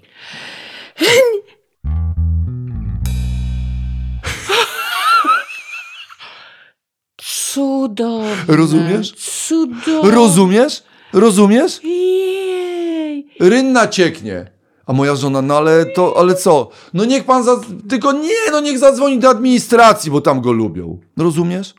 [7.53, 8.37] Cudowne.
[8.49, 9.13] Rozumiesz?
[9.49, 10.11] Cudowne.
[10.11, 10.83] Rozumiesz?
[11.13, 11.85] Rozumiesz?
[11.85, 13.29] Jej.
[13.41, 14.51] Rynna cieknie.
[14.87, 16.69] A moja żona, no ale to, ale co?
[16.95, 17.45] No niech pan,
[17.89, 20.99] tylko nie, no niech zadzwoni do administracji, bo tam go lubią.
[21.17, 21.75] Rozumiesz?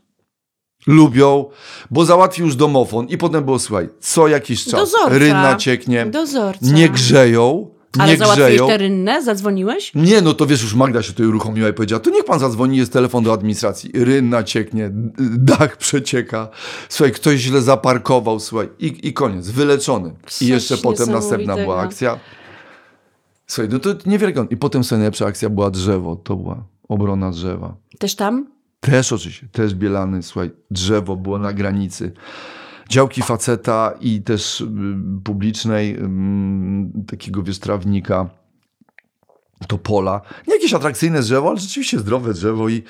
[0.88, 1.46] Lubią,
[1.92, 5.18] bo załatwił już domofon i potem było, słuchaj, co jakiś czas Dozorca.
[5.18, 6.66] rynna cieknie, Dozorca.
[6.74, 8.68] nie grzeją, Ale nie załatwiłeś grzeją.
[8.68, 9.24] tę rynnę?
[9.24, 9.92] Zadzwoniłeś?
[9.96, 12.78] Nie, no to wiesz, już Magda się tutaj uruchomiła i powiedziała, to niech pan zadzwoni,
[12.78, 13.92] jest telefon do administracji.
[13.94, 14.90] Rynna cieknie,
[15.38, 16.50] dach przecieka.
[16.90, 20.14] Słuchaj, ktoś źle zaparkował, słuchaj, i, i koniec, wyleczony.
[20.28, 22.20] Coś I jeszcze potem następna była akcja.
[23.48, 24.52] Słuchaj, no to niewiarygodne.
[24.52, 27.76] I potem sobie najlepsza akcja była drzewo, to była obrona drzewa.
[28.00, 28.48] Też tam?
[28.82, 32.12] Też oczywiście, też Bielany, słuchaj, drzewo było na granicy.
[32.90, 34.68] Działki faceta i też y,
[35.24, 38.30] publicznej, ym, takiego wiesz, trawnika,
[39.68, 40.22] topola.
[40.48, 42.84] Nie jakieś atrakcyjne drzewo, ale rzeczywiście zdrowe drzewo i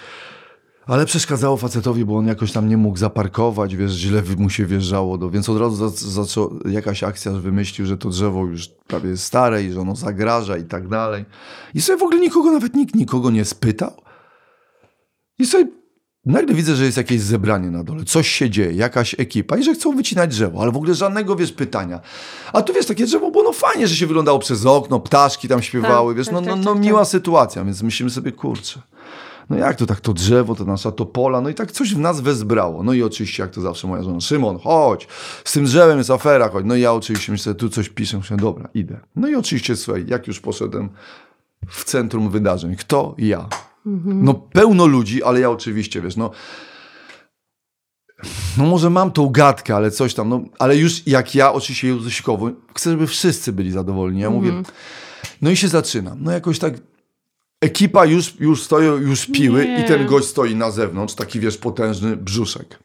[0.86, 5.18] ale przeszkadzało facetowi, bo on jakoś tam nie mógł zaparkować, wiesz, źle mu się wjeżdżało,
[5.18, 9.24] do, więc od razu za- zaczął jakaś akcja, wymyślił, że to drzewo już prawie jest
[9.24, 11.26] stare i że ono zagraża i tak dalej.
[11.74, 13.92] I sobie w ogóle nikogo, nawet nikt nikogo nie spytał.
[15.40, 15.72] I sobie
[16.26, 19.74] nagle widzę, że jest jakieś zebranie na dole, coś się dzieje, jakaś ekipa i że
[19.74, 22.00] chcą wycinać drzewo, ale w ogóle żadnego, wiesz, pytania.
[22.54, 25.62] A tu, wiesz, takie drzewo było, no fajnie, że się wyglądało przez okno, ptaszki tam
[25.62, 26.84] śpiewały, Tak, wiesz, tak, no, tak, no, tak, no tak.
[26.84, 28.82] miła sytuacja, więc myślimy sobie, kurczę,
[29.50, 32.22] no jak to tak, to drzewo, to nasza topola, no i tak coś w nas
[32.22, 32.84] wezbrało.
[32.84, 35.08] No i oczywiście, jak to zawsze moja żona, Szymon, chodź,
[35.46, 36.66] z tym drzewem jest afera, chodź.
[36.66, 39.00] No i ja oczywiście myślę, tu coś piszę, myślę, dobra, idę.
[39.16, 40.90] No i oczywiście, słuchaj, jak już poszedłem
[41.68, 43.16] w centrum wydarzeń, kto?
[43.18, 43.50] Ja.
[44.06, 46.32] No pełno ludzi, ale ja oczywiście, wiesz, no
[48.58, 52.50] no może mam tą gadkę, ale coś tam, no, ale już jak ja oczywiście Józefikowo,
[52.76, 54.20] chcę, żeby wszyscy byli zadowoleni.
[54.20, 54.52] Ja mówię,
[55.42, 56.18] no i się zaczynam.
[56.22, 56.74] No jakoś tak
[57.62, 59.84] ekipa już, już stoją, już piły Nie.
[59.84, 62.80] i ten gość stoi na zewnątrz, taki wiesz, potężny brzuszek.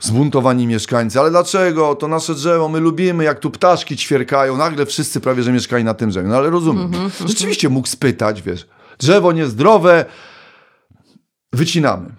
[0.00, 1.94] Zbuntowani mieszkańcy, ale dlaczego?
[1.94, 4.56] To nasze drzewo, my lubimy, jak tu ptaszki ćwierkają.
[4.56, 6.28] Nagle wszyscy prawie, że mieszkali na tym drzewie.
[6.28, 6.92] No ale rozumiem.
[7.26, 8.66] Rzeczywiście mógł spytać, wiesz,
[9.02, 10.04] drzewo niezdrowe,
[11.52, 12.10] wycinamy.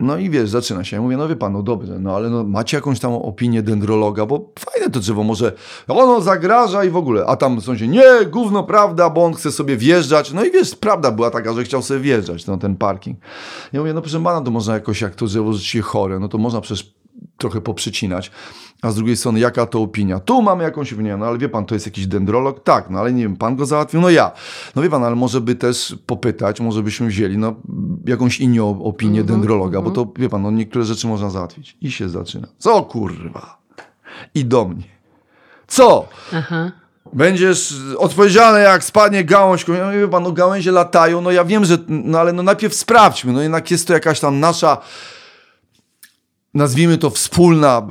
[0.00, 0.96] No i wiesz, zaczyna się.
[0.96, 4.26] Ja mówię, no wie pan, no dobrze, no ale no, macie jakąś tam opinię dendrologa,
[4.26, 5.52] bo fajne to drzewo, może
[5.88, 7.26] ono zagraża i w ogóle.
[7.26, 10.32] A tam są się, nie, gówno prawda, bo on chce sobie wjeżdżać.
[10.32, 13.18] No i wiesz, prawda była taka, że chciał sobie wjeżdżać na ten parking.
[13.72, 16.38] Ja mówię, no proszę pana, to można jakoś, jak to drzewo rzeczywiście chore, no to
[16.38, 16.94] można przecież
[17.38, 18.30] trochę poprzycinać.
[18.82, 20.20] A z drugiej strony, jaka to opinia?
[20.20, 22.64] Tu mamy jakąś opinię, no ale wie pan, to jest jakiś dendrolog?
[22.64, 24.00] Tak, no ale nie wiem, pan go załatwił?
[24.00, 24.32] No ja.
[24.76, 27.54] No wie pan, ale może by też popytać, może byśmy wzięli no,
[28.06, 31.76] jakąś inną opinię dendrologa, bo to, wie pan, no niektóre rzeczy można załatwić.
[31.80, 32.48] I się zaczyna.
[32.58, 33.58] Co kurwa?
[34.34, 34.84] I do mnie.
[35.66, 36.08] Co?
[36.32, 36.72] Aha.
[37.12, 39.68] Będziesz odpowiedzialny, jak spadnie gałąź.
[39.68, 42.74] Ja mówię, wie pan, no gałęzie latają, no ja wiem, że, no ale no najpierw
[42.74, 44.78] sprawdźmy, no jednak jest to jakaś tam nasza,
[46.54, 47.86] nazwijmy to wspólna,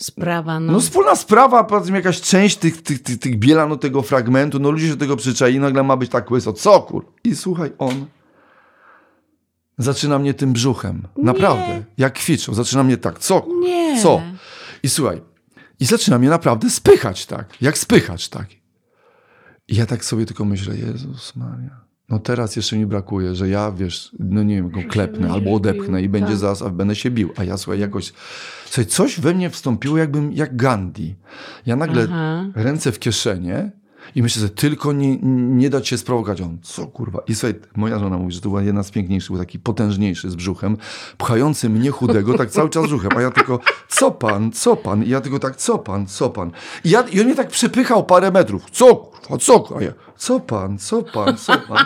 [0.00, 0.72] Sprawa, no.
[0.72, 4.70] no wspólna sprawa, powiedzmy jakaś część tych, tych, tych, tych bielan no, tego fragmentu, no
[4.70, 7.06] ludzie się do tego przyczaili, nagle ma być tak łyso, co kur?
[7.24, 8.06] I słuchaj, on
[9.78, 13.40] zaczyna mnie tym brzuchem, naprawdę, jak kwiczą, zaczyna mnie tak, co?
[13.40, 13.60] kur?
[13.60, 14.02] Nie.
[14.02, 14.22] Co?
[14.82, 15.22] I słuchaj,
[15.80, 18.46] i zaczyna mnie naprawdę spychać tak, jak spychacz tak.
[19.68, 21.80] I ja tak sobie tylko myślę, Jezus Maria,
[22.10, 25.98] no teraz jeszcze mi brakuje, że ja, wiesz, no nie wiem, go klepnę albo odepchnę
[25.98, 26.38] bił, i będzie tak.
[26.38, 27.32] zaraz, a będę się bił.
[27.36, 28.12] A ja, słuchaj, jakoś,
[28.64, 31.14] słuchaj, coś we mnie wstąpiło jakbym, jak Gandhi.
[31.66, 32.46] Ja nagle Aha.
[32.54, 33.80] ręce w kieszenie
[34.14, 35.16] i myślę, że tylko nie,
[35.56, 36.40] nie dać się sprowokować.
[36.40, 37.22] On, co kurwa?
[37.28, 40.34] I słuchaj, moja żona mówi, że to była jedna z piękniejszych, był taki potężniejszy z
[40.34, 40.76] brzuchem,
[41.18, 43.10] pchający mnie chudego, tak cały czas brzuchem.
[43.16, 43.58] A ja tylko,
[43.88, 45.04] co pan, co pan?
[45.04, 46.50] I ja tylko tak, co pan, co pan?
[46.84, 48.70] I, ja, i on mnie tak przepychał parę metrów.
[48.70, 49.76] Co kurwa, co?
[49.78, 51.84] A ja, co pan, co pan, co pan?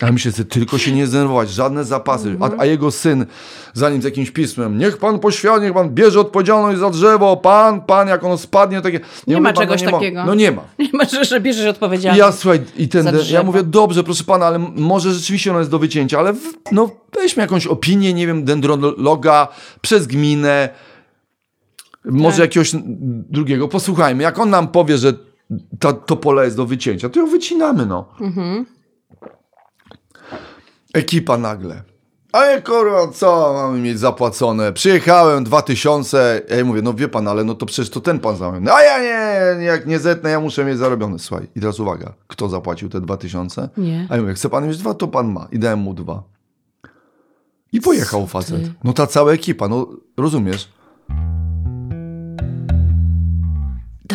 [0.00, 2.36] A myślę sobie, tylko się nie zdenerwować, żadne zapasy.
[2.40, 3.26] A, a jego syn,
[3.74, 8.08] zanim z jakimś pismem, niech pan poświadczy, niech pan bierze odpowiedzialność za drzewo, pan, pan,
[8.08, 9.00] jak ono spadnie, takie...
[9.26, 10.24] Nie mówię, ma pan, czegoś no nie takiego.
[10.24, 10.62] No nie ma.
[10.78, 12.18] Nie ma, że, że bierzesz I odpowiedzialność.
[12.18, 15.70] ja słuchaj, i ten, Za ja mówię, dobrze, proszę pana, ale może rzeczywiście ono jest
[15.70, 16.42] do wycięcia, ale w,
[16.72, 19.48] no weźmy jakąś opinię, nie wiem, dendrologa
[19.80, 20.68] przez gminę,
[22.04, 22.40] może Tak.
[22.40, 22.70] jakiegoś
[23.30, 25.29] drugiego, posłuchajmy, jak on nam powie, że
[25.78, 28.08] ta, to pole jest do wycięcia, to ją wycinamy, no.
[28.20, 28.66] Mhm.
[30.94, 31.82] Ekipa nagle.
[32.32, 34.72] Ale kurwa, co mamy mieć zapłacone?
[34.72, 38.36] Przyjechałem 2000, ja jej mówię, no wie pan, ale no to przecież to ten pan
[38.36, 38.54] zajął.
[38.74, 41.18] A ja nie, jak nie zetnę, ja muszę mieć zarobione.
[41.18, 43.68] Słuchaj, i teraz uwaga, kto zapłacił te 2000?
[43.76, 44.06] Nie.
[44.10, 45.48] A ja mówię, chce pan mieć dwa, to pan ma.
[45.52, 46.22] I dałem mu dwa.
[47.72, 48.60] I pojechał facet.
[48.84, 50.68] No ta cała ekipa, no rozumiesz?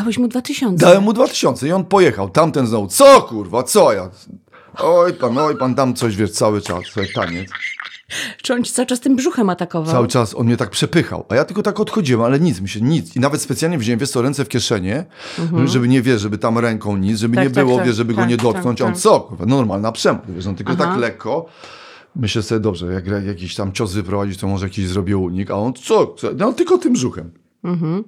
[0.06, 0.86] Dałeś mu 2000.
[0.86, 2.30] Dałem mu 2000 i on pojechał.
[2.30, 4.10] Tamten znowu, co kurwa, co ja?
[4.78, 7.49] Oj pan, oj pan, tam coś wiesz cały czas, słuchaj, taniec.
[8.41, 9.93] Czy on ci cały czas tym brzuchem atakował?
[9.93, 12.82] Cały czas on mnie tak przepychał, a ja tylko tak odchodziłem, ale nic mi się,
[12.82, 13.16] nic.
[13.16, 15.06] I nawet specjalnie wziąłem, wiesz co, ręce w kieszenie,
[15.66, 18.14] żeby nie, wiesz, żeby tam ręką nic, żeby Tak, nie tak, było, tak, wiesz, żeby
[18.14, 18.80] go tak, nie dotknąć.
[18.80, 19.01] tak, on tak.
[19.01, 20.86] co, kurwa, normalna przemoc, wiesz, on tylko Aha.
[20.86, 21.45] tak lekko.
[22.16, 25.56] Myślę sobie, dobrze, jak jak jakiś tam cios wyprowadzić, to może jakiś zrobię unik, a
[25.56, 26.28] on co, co?
[26.38, 27.32] no tylko tym brzuchem.
[27.64, 28.03] Mhm.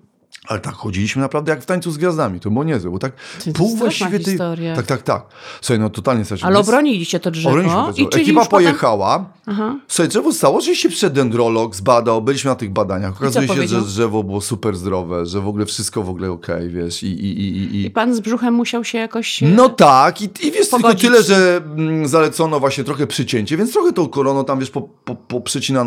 [0.48, 3.12] Ale tak chodziliśmy naprawdę jak w tańcu z gwiazdami, to było niezłe, bo tak
[3.46, 4.26] To pół właściwie tej...
[4.26, 4.76] historia.
[4.76, 5.26] Tak, tak, tak.
[5.62, 6.48] Słuchaj, no totalnie straciłem.
[6.48, 7.50] Ale Więc- obroniliście to drzewo.
[7.50, 8.10] Obroniliśmy to drzewo.
[8.10, 9.26] czyli Ekipa potem- pojechała.
[9.46, 9.76] Aha.
[9.88, 13.12] Słuchaj, drzewo stało, oczywiście przyszedł dendrolog, zbadał, byliśmy na tych badaniach.
[13.18, 13.80] Okazuje się, powiedział?
[13.82, 17.40] że drzewo było super zdrowe, że w ogóle wszystko w ogóle okej, wiesz, i, i,
[17.40, 17.92] i, i, I i...
[17.92, 19.44] pan z brzuchem musiał się jakoś...
[19.44, 21.24] e, No tak, i, i wiesz, tylko Pogodzić tyle, się.
[21.24, 25.42] że mm, zalecono właśnie trochę przycięcie, więc trochę tą koroną tam, wiesz, po, po, po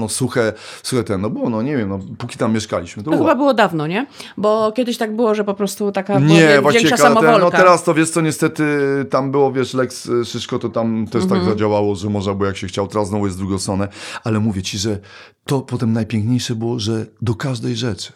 [0.09, 3.25] suche, suche ten, no było, no nie wiem, no póki tam mieszkaliśmy, to To było.
[3.29, 4.07] chyba było dawno, nie?
[4.37, 7.39] Bo kiedyś tak było, że po prostu taka była Nie, wie- właściwie większa ten, samowolka.
[7.45, 8.65] no teraz to wiesz co, niestety
[9.11, 11.41] tam było, wiesz, Lex y, Szyszko to tam też Mhm.
[11.41, 13.89] tak zadziałało, że można było jak się chciał, teraz znowu jest drugostronne,
[14.25, 14.99] ale mówię ci, że
[15.45, 18.13] to potem najpiękniejsze było, że do każdej rzeczy.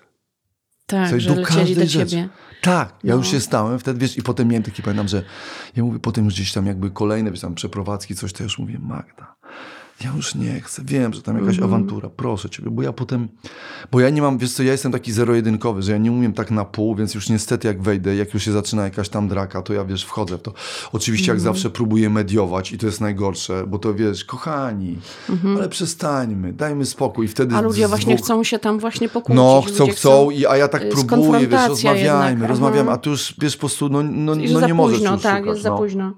[0.86, 1.92] Tak, że do każdej do rzeczy.
[2.10, 2.28] ciebie.
[2.62, 3.18] Tak, ja No.
[3.18, 5.22] już się stałem wtedy, wiesz, i potem miałem taki, pamiętam, że
[5.76, 8.58] ja mówię, potem już gdzieś tam jakby kolejne, wiesz, tam przeprowadzki, coś, to ja już
[8.58, 9.34] mówię, Magda,
[10.04, 11.74] ja już nie chcę, wiem, że tam jakaś Mhm.
[11.74, 13.28] awantura, proszę ciebie, bo ja potem,
[13.92, 16.50] bo ja nie mam, wiesz co, ja jestem taki zero-jedynkowy, że ja nie umiem tak
[16.50, 19.72] na pół, więc już niestety jak wejdę, jak już się zaczyna jakaś tam draka, to
[19.74, 20.52] ja, wiesz, wchodzę w to.
[20.92, 21.54] Oczywiście jak Mhm.
[21.54, 24.98] zawsze próbuję mediować i to jest najgorsze, bo to, wiesz, kochani,
[25.56, 27.56] ale przestańmy, dajmy spokój i wtedy.
[27.56, 29.36] A ludzie z właśnie dwóch- chcą się tam właśnie pokłócić.
[29.36, 33.10] no, chcą, chcą, i, a ja tak y, próbuję, wiesz, rozmawiajmy, jednak, rozmawiamy, a tu
[33.10, 35.70] już, wiesz, po prostu, no, no, no nie możesz późno, już tak, szukać, jest za
[35.70, 35.78] no.
[35.78, 36.12] późno.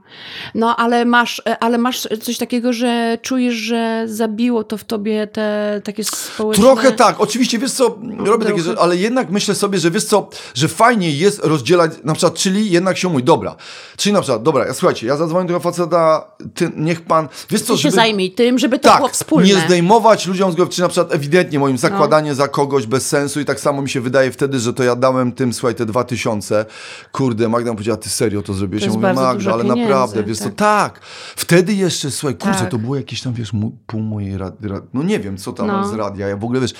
[0.55, 5.81] No, ale masz, ale masz coś takiego, że czujesz, że zabiło to w tobie te
[5.85, 6.64] takie społeczne...
[6.64, 10.29] Trochę tak, oczywiście, wiesz co, robię takie rzeczy, ale jednak myślę sobie, że wiesz co,
[10.55, 13.57] że fajnie jest rozdzielać, na przykład, czyli jednak się mówi, dobra,
[13.97, 17.73] czyli na przykład, dobra, słuchajcie, ja zadzwonię do tego faceta, ty, niech pan, wiesz co,
[17.73, 17.95] Ty się żeby...
[17.97, 19.47] zajmij tym, żeby to było Tak, wspólne.
[19.49, 21.81] nie zdejmować ludziom z głowy, czy na przykład ewidentnie moim No.
[21.81, 24.97] zakładanie za kogoś bez sensu i tak samo mi się wydaje wtedy, że to ja
[24.97, 26.64] dałem tym, słuchaj, te dwa tysiące,
[27.12, 28.83] kurde, Magda powiedziała, ty serio to zrobiłeś?
[28.85, 30.55] To Ja mówię, Magda, ale pieniędzy, naprawdę, wiesz co, tak.
[30.57, 31.01] tak,
[31.37, 32.71] wtedy jeszcze, słuchaj, kurczę, Tak.
[32.71, 33.53] to było jakieś tam, wiesz,
[33.87, 34.55] pół mojej rad,
[34.95, 35.89] no nie wiem, co tam No.
[35.89, 36.75] z radia, ja w ogóle, wiesz,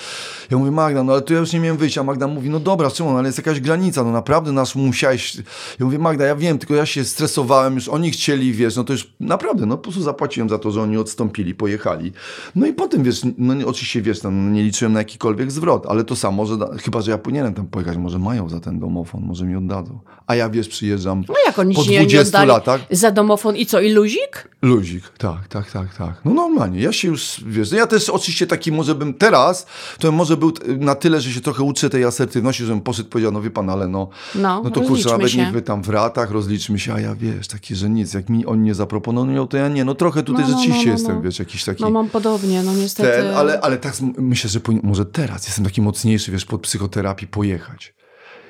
[0.51, 2.59] ja mówię, Magda, no ale tu ja już nie miałem wyjścia, a Magda mówi, no
[2.59, 5.35] dobra, Szymon, ale jest jakaś granica, no naprawdę nasz musiałeś,
[5.79, 8.93] ja mówię, Magda, ja wiem, tylko ja się stresowałem, już oni chcieli, wiesz, no to
[8.93, 12.11] już naprawdę, no po prostu zapłaciłem za to, że oni odstąpili, pojechali.
[12.55, 16.03] No i potem, wiesz, no nie, oczywiście, wiesz, tam nie liczyłem na jakikolwiek zwrot, ale
[16.03, 19.45] to samo, że chyba, że ja powinienem tam pojechać, może mają za ten domofon, może
[19.45, 19.99] mi oddadzą.
[20.27, 22.81] A ja, wiesz, przyjeżdżam No jak oni po ci nie, nie 20 oddali latach.
[22.91, 24.49] za domofon i co, i luzik?
[24.61, 26.21] Luzik, tak, tak, tak, tak.
[26.25, 29.65] No normalnie, ja się już, wiesz, ja też oczywiście taki może bym teraz,
[29.99, 33.41] to może był na tyle, że się trochę uczę tej asertywności, żebym poszedł powiedział, no
[33.41, 35.37] wie pan, ale no, No, no to kurczę, nawet się.
[35.37, 38.45] niech wy tam w ratach, rozliczmy się, a ja wiesz, taki, że nic, jak mi
[38.45, 41.15] oni nie zaproponują, to ja nie, no trochę tutaj No, no, rzeczywiście no, no, jestem,
[41.15, 41.21] no.
[41.21, 41.83] wiesz, jakiś taki...
[41.83, 43.09] No mam podobnie, no niestety.
[43.23, 47.93] Ten, ale, ale tak myślę, że może teraz jestem taki mocniejszy, wiesz, pod psychoterapii pojechać.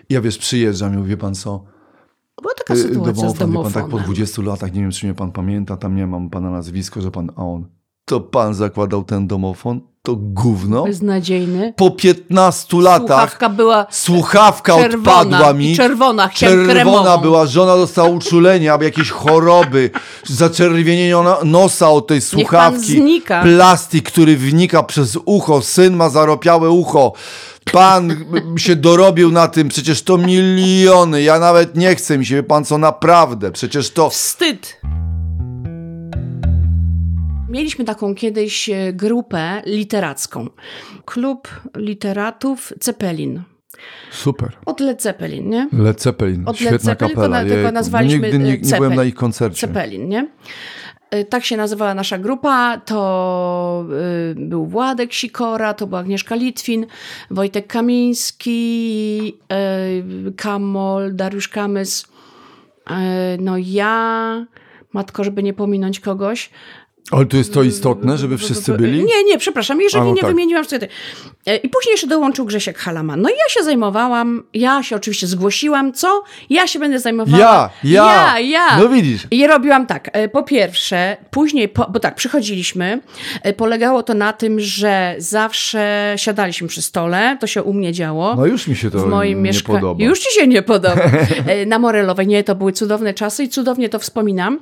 [0.10, 1.64] I Ja wiesz, przyjeżdżam i mówię, pan co,
[2.42, 3.74] Była taka y, sytuacja z domofon, pan, domofonem.
[3.74, 7.02] tak po 20 latach, nie wiem, czy mnie pan pamięta, tam nie mam pana nazwisko,
[7.02, 7.68] że pan, a on,
[8.08, 10.84] to pan zakładał ten domofon, to gówno.
[10.84, 11.74] Beznadziejny.
[11.78, 15.76] Po 15 latach Słuchawka była słuchawka czerwona odpadła mi.
[15.76, 17.18] czerwona, Czerwona kremową.
[17.18, 19.90] była, żona dostała uczulenie, albo jakieś choroby,
[20.26, 22.86] zaczerwienienie no- nosa od tej pan słuchawki.
[22.86, 23.42] znika.
[23.44, 27.14] Plastik, który wnika przez ucho, syn ma zaropiałe ucho.
[27.72, 28.16] Pan
[28.58, 32.66] się dorobił na tym, przecież to miliony, ja nawet nie chcę mi się, wie pan
[32.66, 34.10] co, naprawdę, przecież to...
[34.10, 34.78] Wstyd.
[37.58, 40.48] Mieliśmy taką kiedyś e, grupę literacką.
[41.06, 41.48] Klub
[41.78, 43.42] literatów Cepelin.
[44.12, 44.52] Super.
[44.66, 45.70] Od Led Zeppelin, nie?
[45.74, 47.40] Led Zeppelin, Od Led świetna Zeppelin, tylko kapela.
[47.42, 47.72] tylko jejku.
[47.74, 48.96] nazwaliśmy, Nigdy nie, e, nie byłem Zeppelin.
[48.96, 49.68] na ich koncercie.
[49.68, 50.28] Cepelin, nie?
[51.16, 52.82] y, tak się nazywała nasza grupa.
[52.86, 53.86] To
[54.36, 56.86] był Władek Sikora, to była Agnieszka Litwin,
[57.32, 59.38] Wojtek Kamiński,
[60.38, 62.08] Kamol, Dariusz Kamys.
[63.40, 64.46] No ja,
[64.94, 66.50] matko, żeby nie pominąć kogoś.
[67.12, 69.04] Ale to jest to istotne, żeby wszyscy byli?
[69.04, 70.30] Nie, nie, przepraszam, jeżeli A, no nie tak.
[70.30, 70.88] wymieniłam wtedy.
[71.46, 73.22] E, I później jeszcze dołączył Grzesiek Halaman.
[73.22, 76.24] No i ja się zajmowałam, ja się oczywiście zgłosiłam, co?
[76.50, 77.40] Ja się będę zajmowała.
[77.44, 78.06] Ja, ja.
[78.06, 78.78] Ja, ja.
[78.78, 79.28] No widzisz.
[79.32, 83.02] I robiłam tak, e, po pierwsze, później, po, bo tak, przychodziliśmy,
[83.44, 88.36] e, polegało to na tym, że zawsze siadaliśmy przy stole, to się u mnie działo.
[88.36, 90.04] No już mi się to w moim nie podoba.
[90.04, 91.02] Już ci się nie podoba.
[91.68, 92.28] Na Morelowej.
[92.28, 94.60] Nie, to były cudowne czasy i cudownie to wspominam,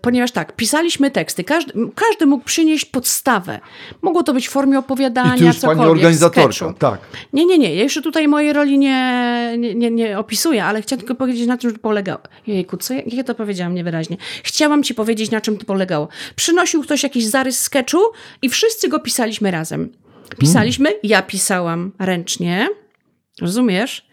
[0.00, 1.44] ponieważ tak, pisaliśmy teksty.
[1.44, 3.60] Każdy, każdy mógł przynieść podstawę.
[4.02, 6.74] Mogło to być w formie opowiadania, I tu już pani cokolwiek, organizatorka, sketchu.
[6.78, 7.00] tak.
[7.32, 7.74] Nie, nie, nie.
[7.74, 11.58] Ja jeszcze tutaj mojej roli nie, nie, nie, nie opisuję, ale chciałam tylko powiedzieć, na
[11.58, 12.20] czym to polegało.
[12.46, 14.16] Jejku, co ja, ja to powiedziałam niewyraźnie.
[14.42, 16.08] Chciałam ci powiedzieć, na czym to polegało.
[16.36, 17.98] Przynosił ktoś jakiś zarys sketchu
[18.42, 19.92] i wszyscy go pisaliśmy razem.
[20.38, 22.68] Pisaliśmy, ja pisałam ręcznie,
[23.40, 24.06] rozumiesz?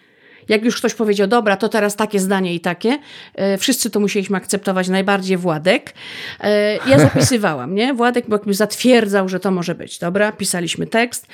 [0.49, 2.97] Jak już ktoś powiedział, dobra, to teraz takie zdanie i takie,
[3.35, 5.93] e, wszyscy to musieliśmy akceptować, najbardziej Władek.
[6.39, 7.93] E, ja zapisywałam, nie?
[7.93, 10.31] Władek jakby zatwierdzał, że to może być, dobra?
[10.31, 11.27] Pisaliśmy tekst.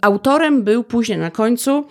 [0.00, 1.86] Autorem był później na końcu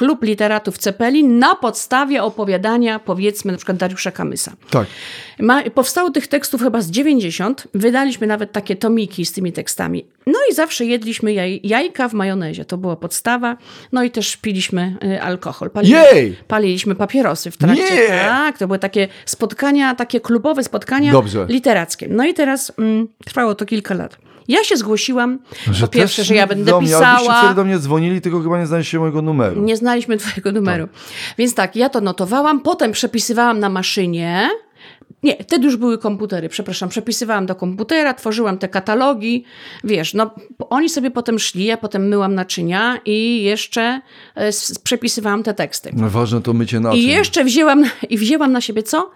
[0.00, 4.52] Klub Literatów Cepelin na podstawie opowiadania, powiedzmy, na przykład Dariusza Kamysa.
[4.70, 4.86] Tak.
[5.40, 7.68] Ma, powstało tych tekstów chyba z 90.
[7.74, 10.06] Wydaliśmy nawet takie tomiki z tymi tekstami.
[10.26, 12.64] No i zawsze jedliśmy jaj, jajka w majonezie.
[12.64, 13.56] To była podstawa.
[13.92, 15.70] No i też piliśmy y, alkohol.
[15.70, 16.36] Palili, Jej!
[16.48, 17.94] Paliliśmy papierosy w trakcie.
[17.94, 18.08] Nie!
[18.08, 21.46] Tak, to były takie spotkania, takie klubowe spotkania Dobrze.
[21.48, 22.08] literackie.
[22.10, 24.16] No i teraz mm, trwało to kilka lat.
[24.50, 27.38] Ja się zgłosiłam, po też pierwsze, że ja będę do mnie, pisała.
[27.38, 29.62] wtedy do mnie dzwonili, tylko chyba nie znaliście mojego numeru.
[29.62, 30.88] Nie znaliśmy twojego numeru.
[31.38, 34.48] Więc tak, ja to notowałam, potem przepisywałam na maszynie.
[35.22, 36.88] Nie, wtedy już były komputery, przepraszam.
[36.88, 39.44] Przepisywałam do komputera, tworzyłam te katalogi.
[39.84, 40.30] Wiesz, no
[40.70, 43.82] oni sobie potem szli, ja potem myłam naczynia i jeszcze
[44.36, 45.90] e, s- przepisywałam te teksty.
[45.96, 47.00] No ważne to mycie naczyń.
[47.00, 49.10] I jeszcze wzięłam, i wzięłam na siebie co?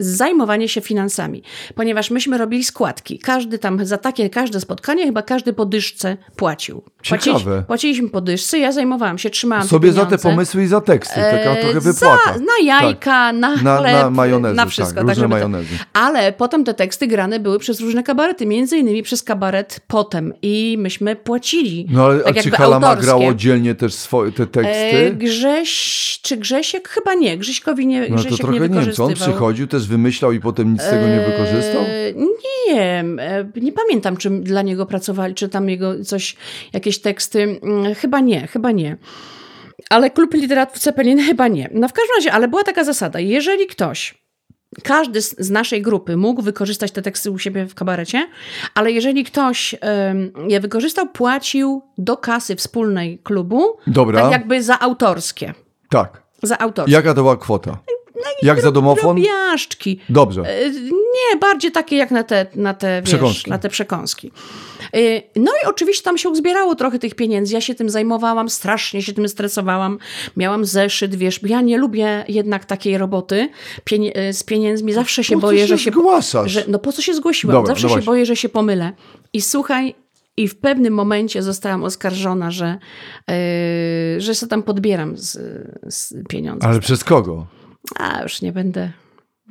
[0.00, 1.42] Zajmowanie się finansami,
[1.74, 3.18] ponieważ myśmy robili składki.
[3.18, 6.82] Każdy tam, za takie każde spotkanie, chyba każdy po dyszce płacił.
[7.02, 7.64] Ciekawe.
[7.66, 10.28] płaciliśmy po dyszce, ja zajmowałam się, trzymałam Sobie te za te pieniądze.
[10.28, 11.14] pomysły i za teksty.
[11.14, 12.38] Taka E, trochę za, wypłata.
[12.38, 15.00] na jajka, na Na- chleb, na majonezy, na tak, wszystko.
[15.00, 15.78] różne żeby to- majonezy.
[15.92, 20.76] Ale potem te teksty grane były przez różne kabarety, między innymi przez kabaret Potem i
[20.78, 21.86] myśmy płacili.
[21.90, 23.06] No ale tak a czy Halama autorskie.
[23.06, 25.14] grał oddzielnie też swoje te E, teksty?
[25.16, 26.88] Grześ, czy Grzesiek?
[26.88, 27.38] Chyba nie.
[27.38, 30.40] Grześkowi nie, No to Grzesiek trochę nie nie wiem, co on przychodził, też wymyślał i
[30.40, 31.82] potem nic z tego nie wykorzystał?
[31.82, 32.12] E,
[32.68, 33.20] Nie wiem,
[33.56, 36.36] nie pamiętam, czy dla niego pracowali, czy tam jego coś,
[36.72, 37.58] jakieś teksty.
[37.62, 38.96] Mm, Chyba nie, chyba nie.
[39.90, 41.70] Ale klub literatów Cepelin chyba nie.
[41.74, 44.14] No w każdym razie, ale była taka zasada, jeżeli ktoś
[44.84, 48.28] każdy z, naszej grupy mógł wykorzystać te teksty u siebie w kabarecie,
[48.74, 54.22] ale jeżeli ktoś em, je wykorzystał, płacił do kasy wspólnej klubu, Dobra.
[54.22, 55.54] tak jakby za autorskie.
[55.90, 56.22] Tak.
[56.42, 56.92] Za autorskie.
[56.92, 57.78] Jaka to była kwota?
[58.42, 59.16] Jak za domofon?
[59.16, 60.00] Drobiażdżki.
[60.08, 60.42] Dobrze.
[60.42, 63.50] E, Nie, bardziej takie jak na te, na te, wiesz, Przekąski.
[63.50, 64.30] na te przekąski.
[64.94, 64.98] E,
[65.36, 67.54] No i oczywiście tam się uzbierało trochę tych pieniędzy.
[67.54, 69.98] Ja się tym zajmowałam, strasznie się tym stresowałam.
[70.36, 73.48] Miałam zeszyt, wiesz, ja nie lubię jednak takiej roboty
[74.14, 74.92] e, z pieniędzmi.
[74.92, 75.90] Zawsze się boję, się że się...
[75.90, 76.52] zgłaszasz?
[76.52, 77.52] Że, no po co się zgłosiłam?
[77.56, 78.06] Dobra, Zawsze no się właśnie.
[78.06, 78.92] boję, że się pomylę.
[79.32, 79.94] I słuchaj,
[80.36, 82.78] i w pewnym momencie zostałam oskarżona, że,
[83.28, 83.34] yy,
[84.20, 85.32] że sobie tam podbieram z,
[85.88, 86.66] z pieniądze.
[86.66, 87.46] Ale przez kogo?
[87.96, 88.90] A, już nie będę.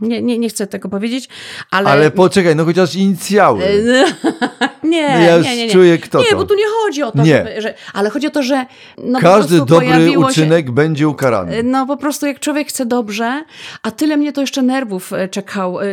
[0.02, 1.30] Nie, nie, nie chcę tego powiedzieć,
[1.72, 1.90] ale.
[1.90, 3.64] Ale poczekaj, no chociaż inicjały.
[4.84, 5.72] nie, No ja już nie, nie, nie.
[5.74, 6.36] czuję, kto nie, to.
[6.36, 7.38] bo tu nie chodzi o to, Nie.
[7.38, 7.74] Żeby, że.
[7.94, 8.66] Ale chodzi o to, że.
[9.04, 11.64] No, Każdy dobry pojawiło się- uczynek będzie ukarany.
[11.64, 13.44] no po prostu jak człowiek chce dobrze,
[13.84, 15.84] a tyle mnie to jeszcze nerwów e, czekał, e,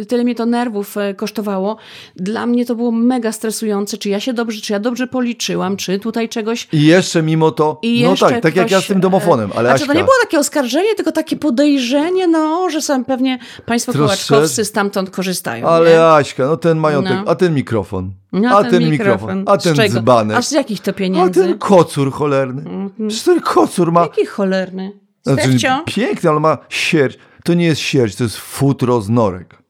[0.00, 1.76] e, tyle mnie to nerwów e, kosztowało.
[2.16, 5.98] Dla mnie to było mega stresujące, czy ja się dobrze, czy ja dobrze policzyłam, czy
[5.98, 9.50] tutaj czegoś I jeszcze mimo to, i no tak, tak jak ja z tym domofonem,
[9.56, 13.38] ale Znaczy, to Aśka, nie było takie oskarżenie, tylko takie podejrzenie, no, że sam pewnie
[13.66, 15.68] państwo Troszeczkę- kołaczkowscy stamtąd korzystają.
[15.68, 16.04] ale nie?
[16.04, 17.30] Aśka, no ten majątek, No.
[17.30, 20.90] a ten mikrofon, No, a ten, mikrofon, a Z ten dzbanek, A z jakich to
[20.90, 21.40] a pieniędzy?
[21.40, 22.90] ten kocur cholerny.
[23.08, 24.92] Przecież ten kocur ma, Jaki cholerny?
[25.22, 27.18] znaczy piękny, ale ma sierść.
[27.44, 29.62] To nie jest sierść, to jest futro z norek.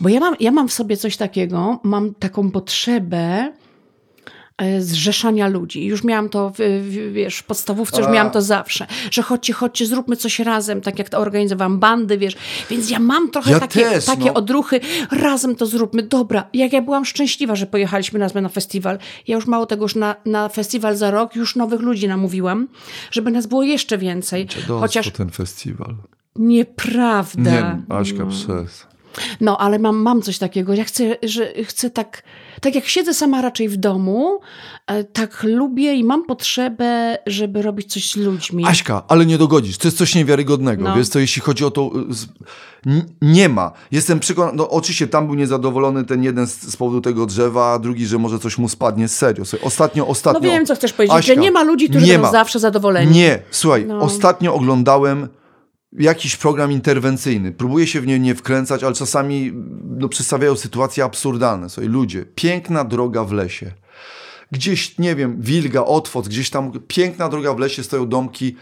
[0.00, 3.52] Bo ja mam, ja mam w sobie coś takiego, mam taką potrzebę
[4.80, 5.84] zrzeszania ludzi.
[5.84, 9.86] Już miałam to, w, w, wiesz, w podstawówce już miałam to zawsze, że chodźcie, chodźcie,
[9.86, 12.36] zróbmy coś razem, tak jak to organizowałam bandy, wiesz.
[12.70, 14.34] Więc ja mam trochę Ja takie, też, takie no.
[14.34, 16.48] odruchy, razem to zróbmy, dobra.
[16.54, 18.98] Jak ja byłam szczęśliwa, że pojechaliśmy razem na festiwal.
[19.28, 22.68] Ja już mało tego, już na, na festiwal za rok już nowych ludzi namówiłam,
[23.10, 24.46] żeby nas było jeszcze więcej.
[24.48, 24.80] Chociaż...
[24.80, 25.94] Chociaż ten festiwal.
[26.36, 27.50] Nieprawda.
[27.50, 28.91] Nie, Aśka, przez.
[29.40, 30.74] No, ale mam, mam coś takiego.
[30.74, 32.22] Ja chcę, że chcę tak,
[32.60, 34.40] tak jak siedzę sama raczej w domu,
[34.86, 38.64] e, tak lubię i mam potrzebę, żeby robić coś z ludźmi.
[38.66, 39.78] Aśka, ale nie dogodzisz.
[39.78, 40.84] To jest coś niewiarygodnego.
[40.84, 40.96] No.
[40.96, 41.90] Wiesz co, jeśli chodzi o to...
[42.86, 43.72] n- Nie ma.
[43.90, 44.56] Jestem przekonany...
[44.56, 48.18] No oczywiście tam był niezadowolony ten jeden z, z powodu tego drzewa, a drugi, że
[48.18, 49.08] może coś mu spadnie.
[49.08, 49.44] Serio.
[49.44, 50.40] Słuchaj, Ostatnio, no ostatnio...
[50.40, 52.30] wiem, co chcesz powiedzieć, Aśka, że nie ma ludzi, którzy nie ma.
[52.30, 53.12] zawsze zadowoleni.
[53.12, 53.98] Nie, słuchaj, No.
[53.98, 55.28] ostatnio oglądałem
[55.98, 57.52] jakiś program interwencyjny.
[57.52, 59.52] Próbuję się w nie nie wkręcać, ale czasami
[59.84, 61.68] no, przedstawiają sytuacje absurdalne.
[61.70, 63.72] Słuchaj, ludzie, piękna droga w lesie.
[64.52, 68.56] Gdzieś, nie wiem, wilga, otwoc, gdzieś tam piękna droga w lesie, stoją domki,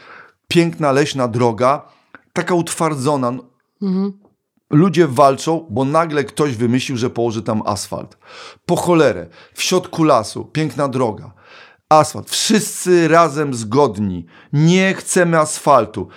[0.48, 1.88] piękna leśna droga,
[2.32, 3.32] taka utwardzona.
[3.82, 4.12] Mhm.
[4.70, 8.18] Ludzie walczą, bo nagle ktoś wymyślił, że położy tam asfalt.
[8.66, 11.32] Po cholerę, w środku lasu, piękna droga.
[11.88, 12.30] Asfalt.
[12.30, 14.26] Wszyscy razem zgodni.
[14.52, 16.08] Nie chcemy asfaltu.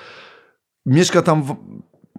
[0.86, 1.44] Mieszka tam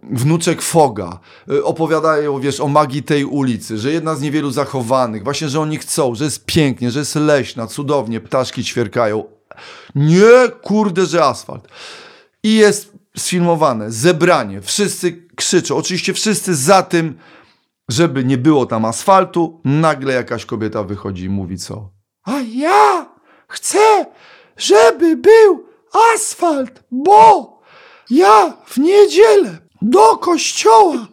[0.02, 1.20] wnuczek Foga.
[1.50, 5.78] Y, Opowiadają, wiesz, o magii tej ulicy, że jedna z niewielu zachowanych, właśnie, że oni
[5.78, 9.24] chcą, że jest pięknie, że jest leśna, cudownie, ptaszki ćwierkają.
[9.94, 11.68] Nie, kurde, że asfalt.
[12.42, 14.60] I jest sfilmowane zebranie.
[14.60, 15.76] Wszyscy krzyczą.
[15.76, 17.18] Oczywiście wszyscy za tym,
[17.88, 19.60] żeby nie było tam asfaltu.
[19.64, 21.90] Nagle jakaś kobieta wychodzi i mówi co?
[22.24, 23.06] A ja
[23.48, 24.06] chcę,
[24.56, 25.66] żeby był
[26.14, 27.53] asfalt, bo
[28.16, 31.06] ja w niedzielę do kościoła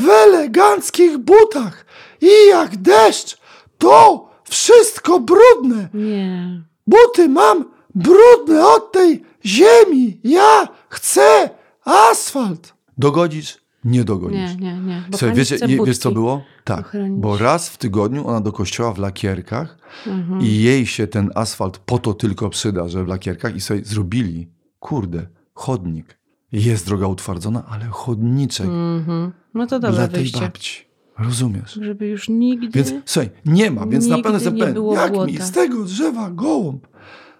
[0.00, 1.86] w eleganckich butach
[2.20, 3.36] i jak deszcz,
[3.78, 5.88] to wszystko brudne.
[5.94, 6.62] Nie.
[6.86, 7.64] Buty mam
[7.94, 10.20] brudne od tej ziemi.
[10.24, 11.50] Ja chcę
[11.84, 12.74] asfalt.
[12.98, 13.58] Dogodzisz?
[13.84, 14.38] Nie dogodzisz.
[14.38, 15.02] Nie, nie, nie.
[15.10, 16.42] Bo Słuchaj, wiecie, je- wiesz co było?
[16.64, 17.20] Tak, ochronić.
[17.22, 20.40] bo raz w tygodniu ona do kościoła w lakierkach Mhm.
[20.40, 24.48] i jej się ten asfalt po to tylko przyda, że w lakierkach i sobie zrobili,
[24.78, 26.18] kurde, chodnik.
[26.52, 29.32] Jest droga utwardzona, ale chodniczek Mhm.
[29.54, 30.40] No to dobre dla tej wyjście.
[30.40, 30.84] babci.
[31.18, 31.78] Rozumiesz?
[31.82, 32.68] Żeby już nigdy...
[32.72, 35.26] Więc słuchaj, nie ma, więc na pewno nie jestem pewien, jak błota.
[35.32, 36.86] mi z tego drzewa gołąb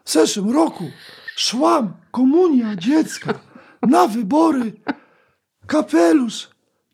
[0.04, 0.84] w zeszłym roku
[1.36, 3.34] szłam, komunia dziecka,
[3.82, 4.72] na wybory,
[5.66, 6.48] kapelusz.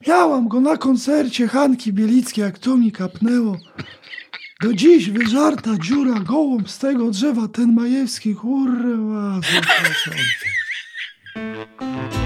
[0.09, 3.57] Miałam go na koncercie Hanki Bielickiej, jak to mi kapnęło.
[4.63, 10.15] Do dziś wyżarta dziura, gołąb z tego drzewa, ten Majewski, kurwa, zapraszam.
[11.37, 12.26] Música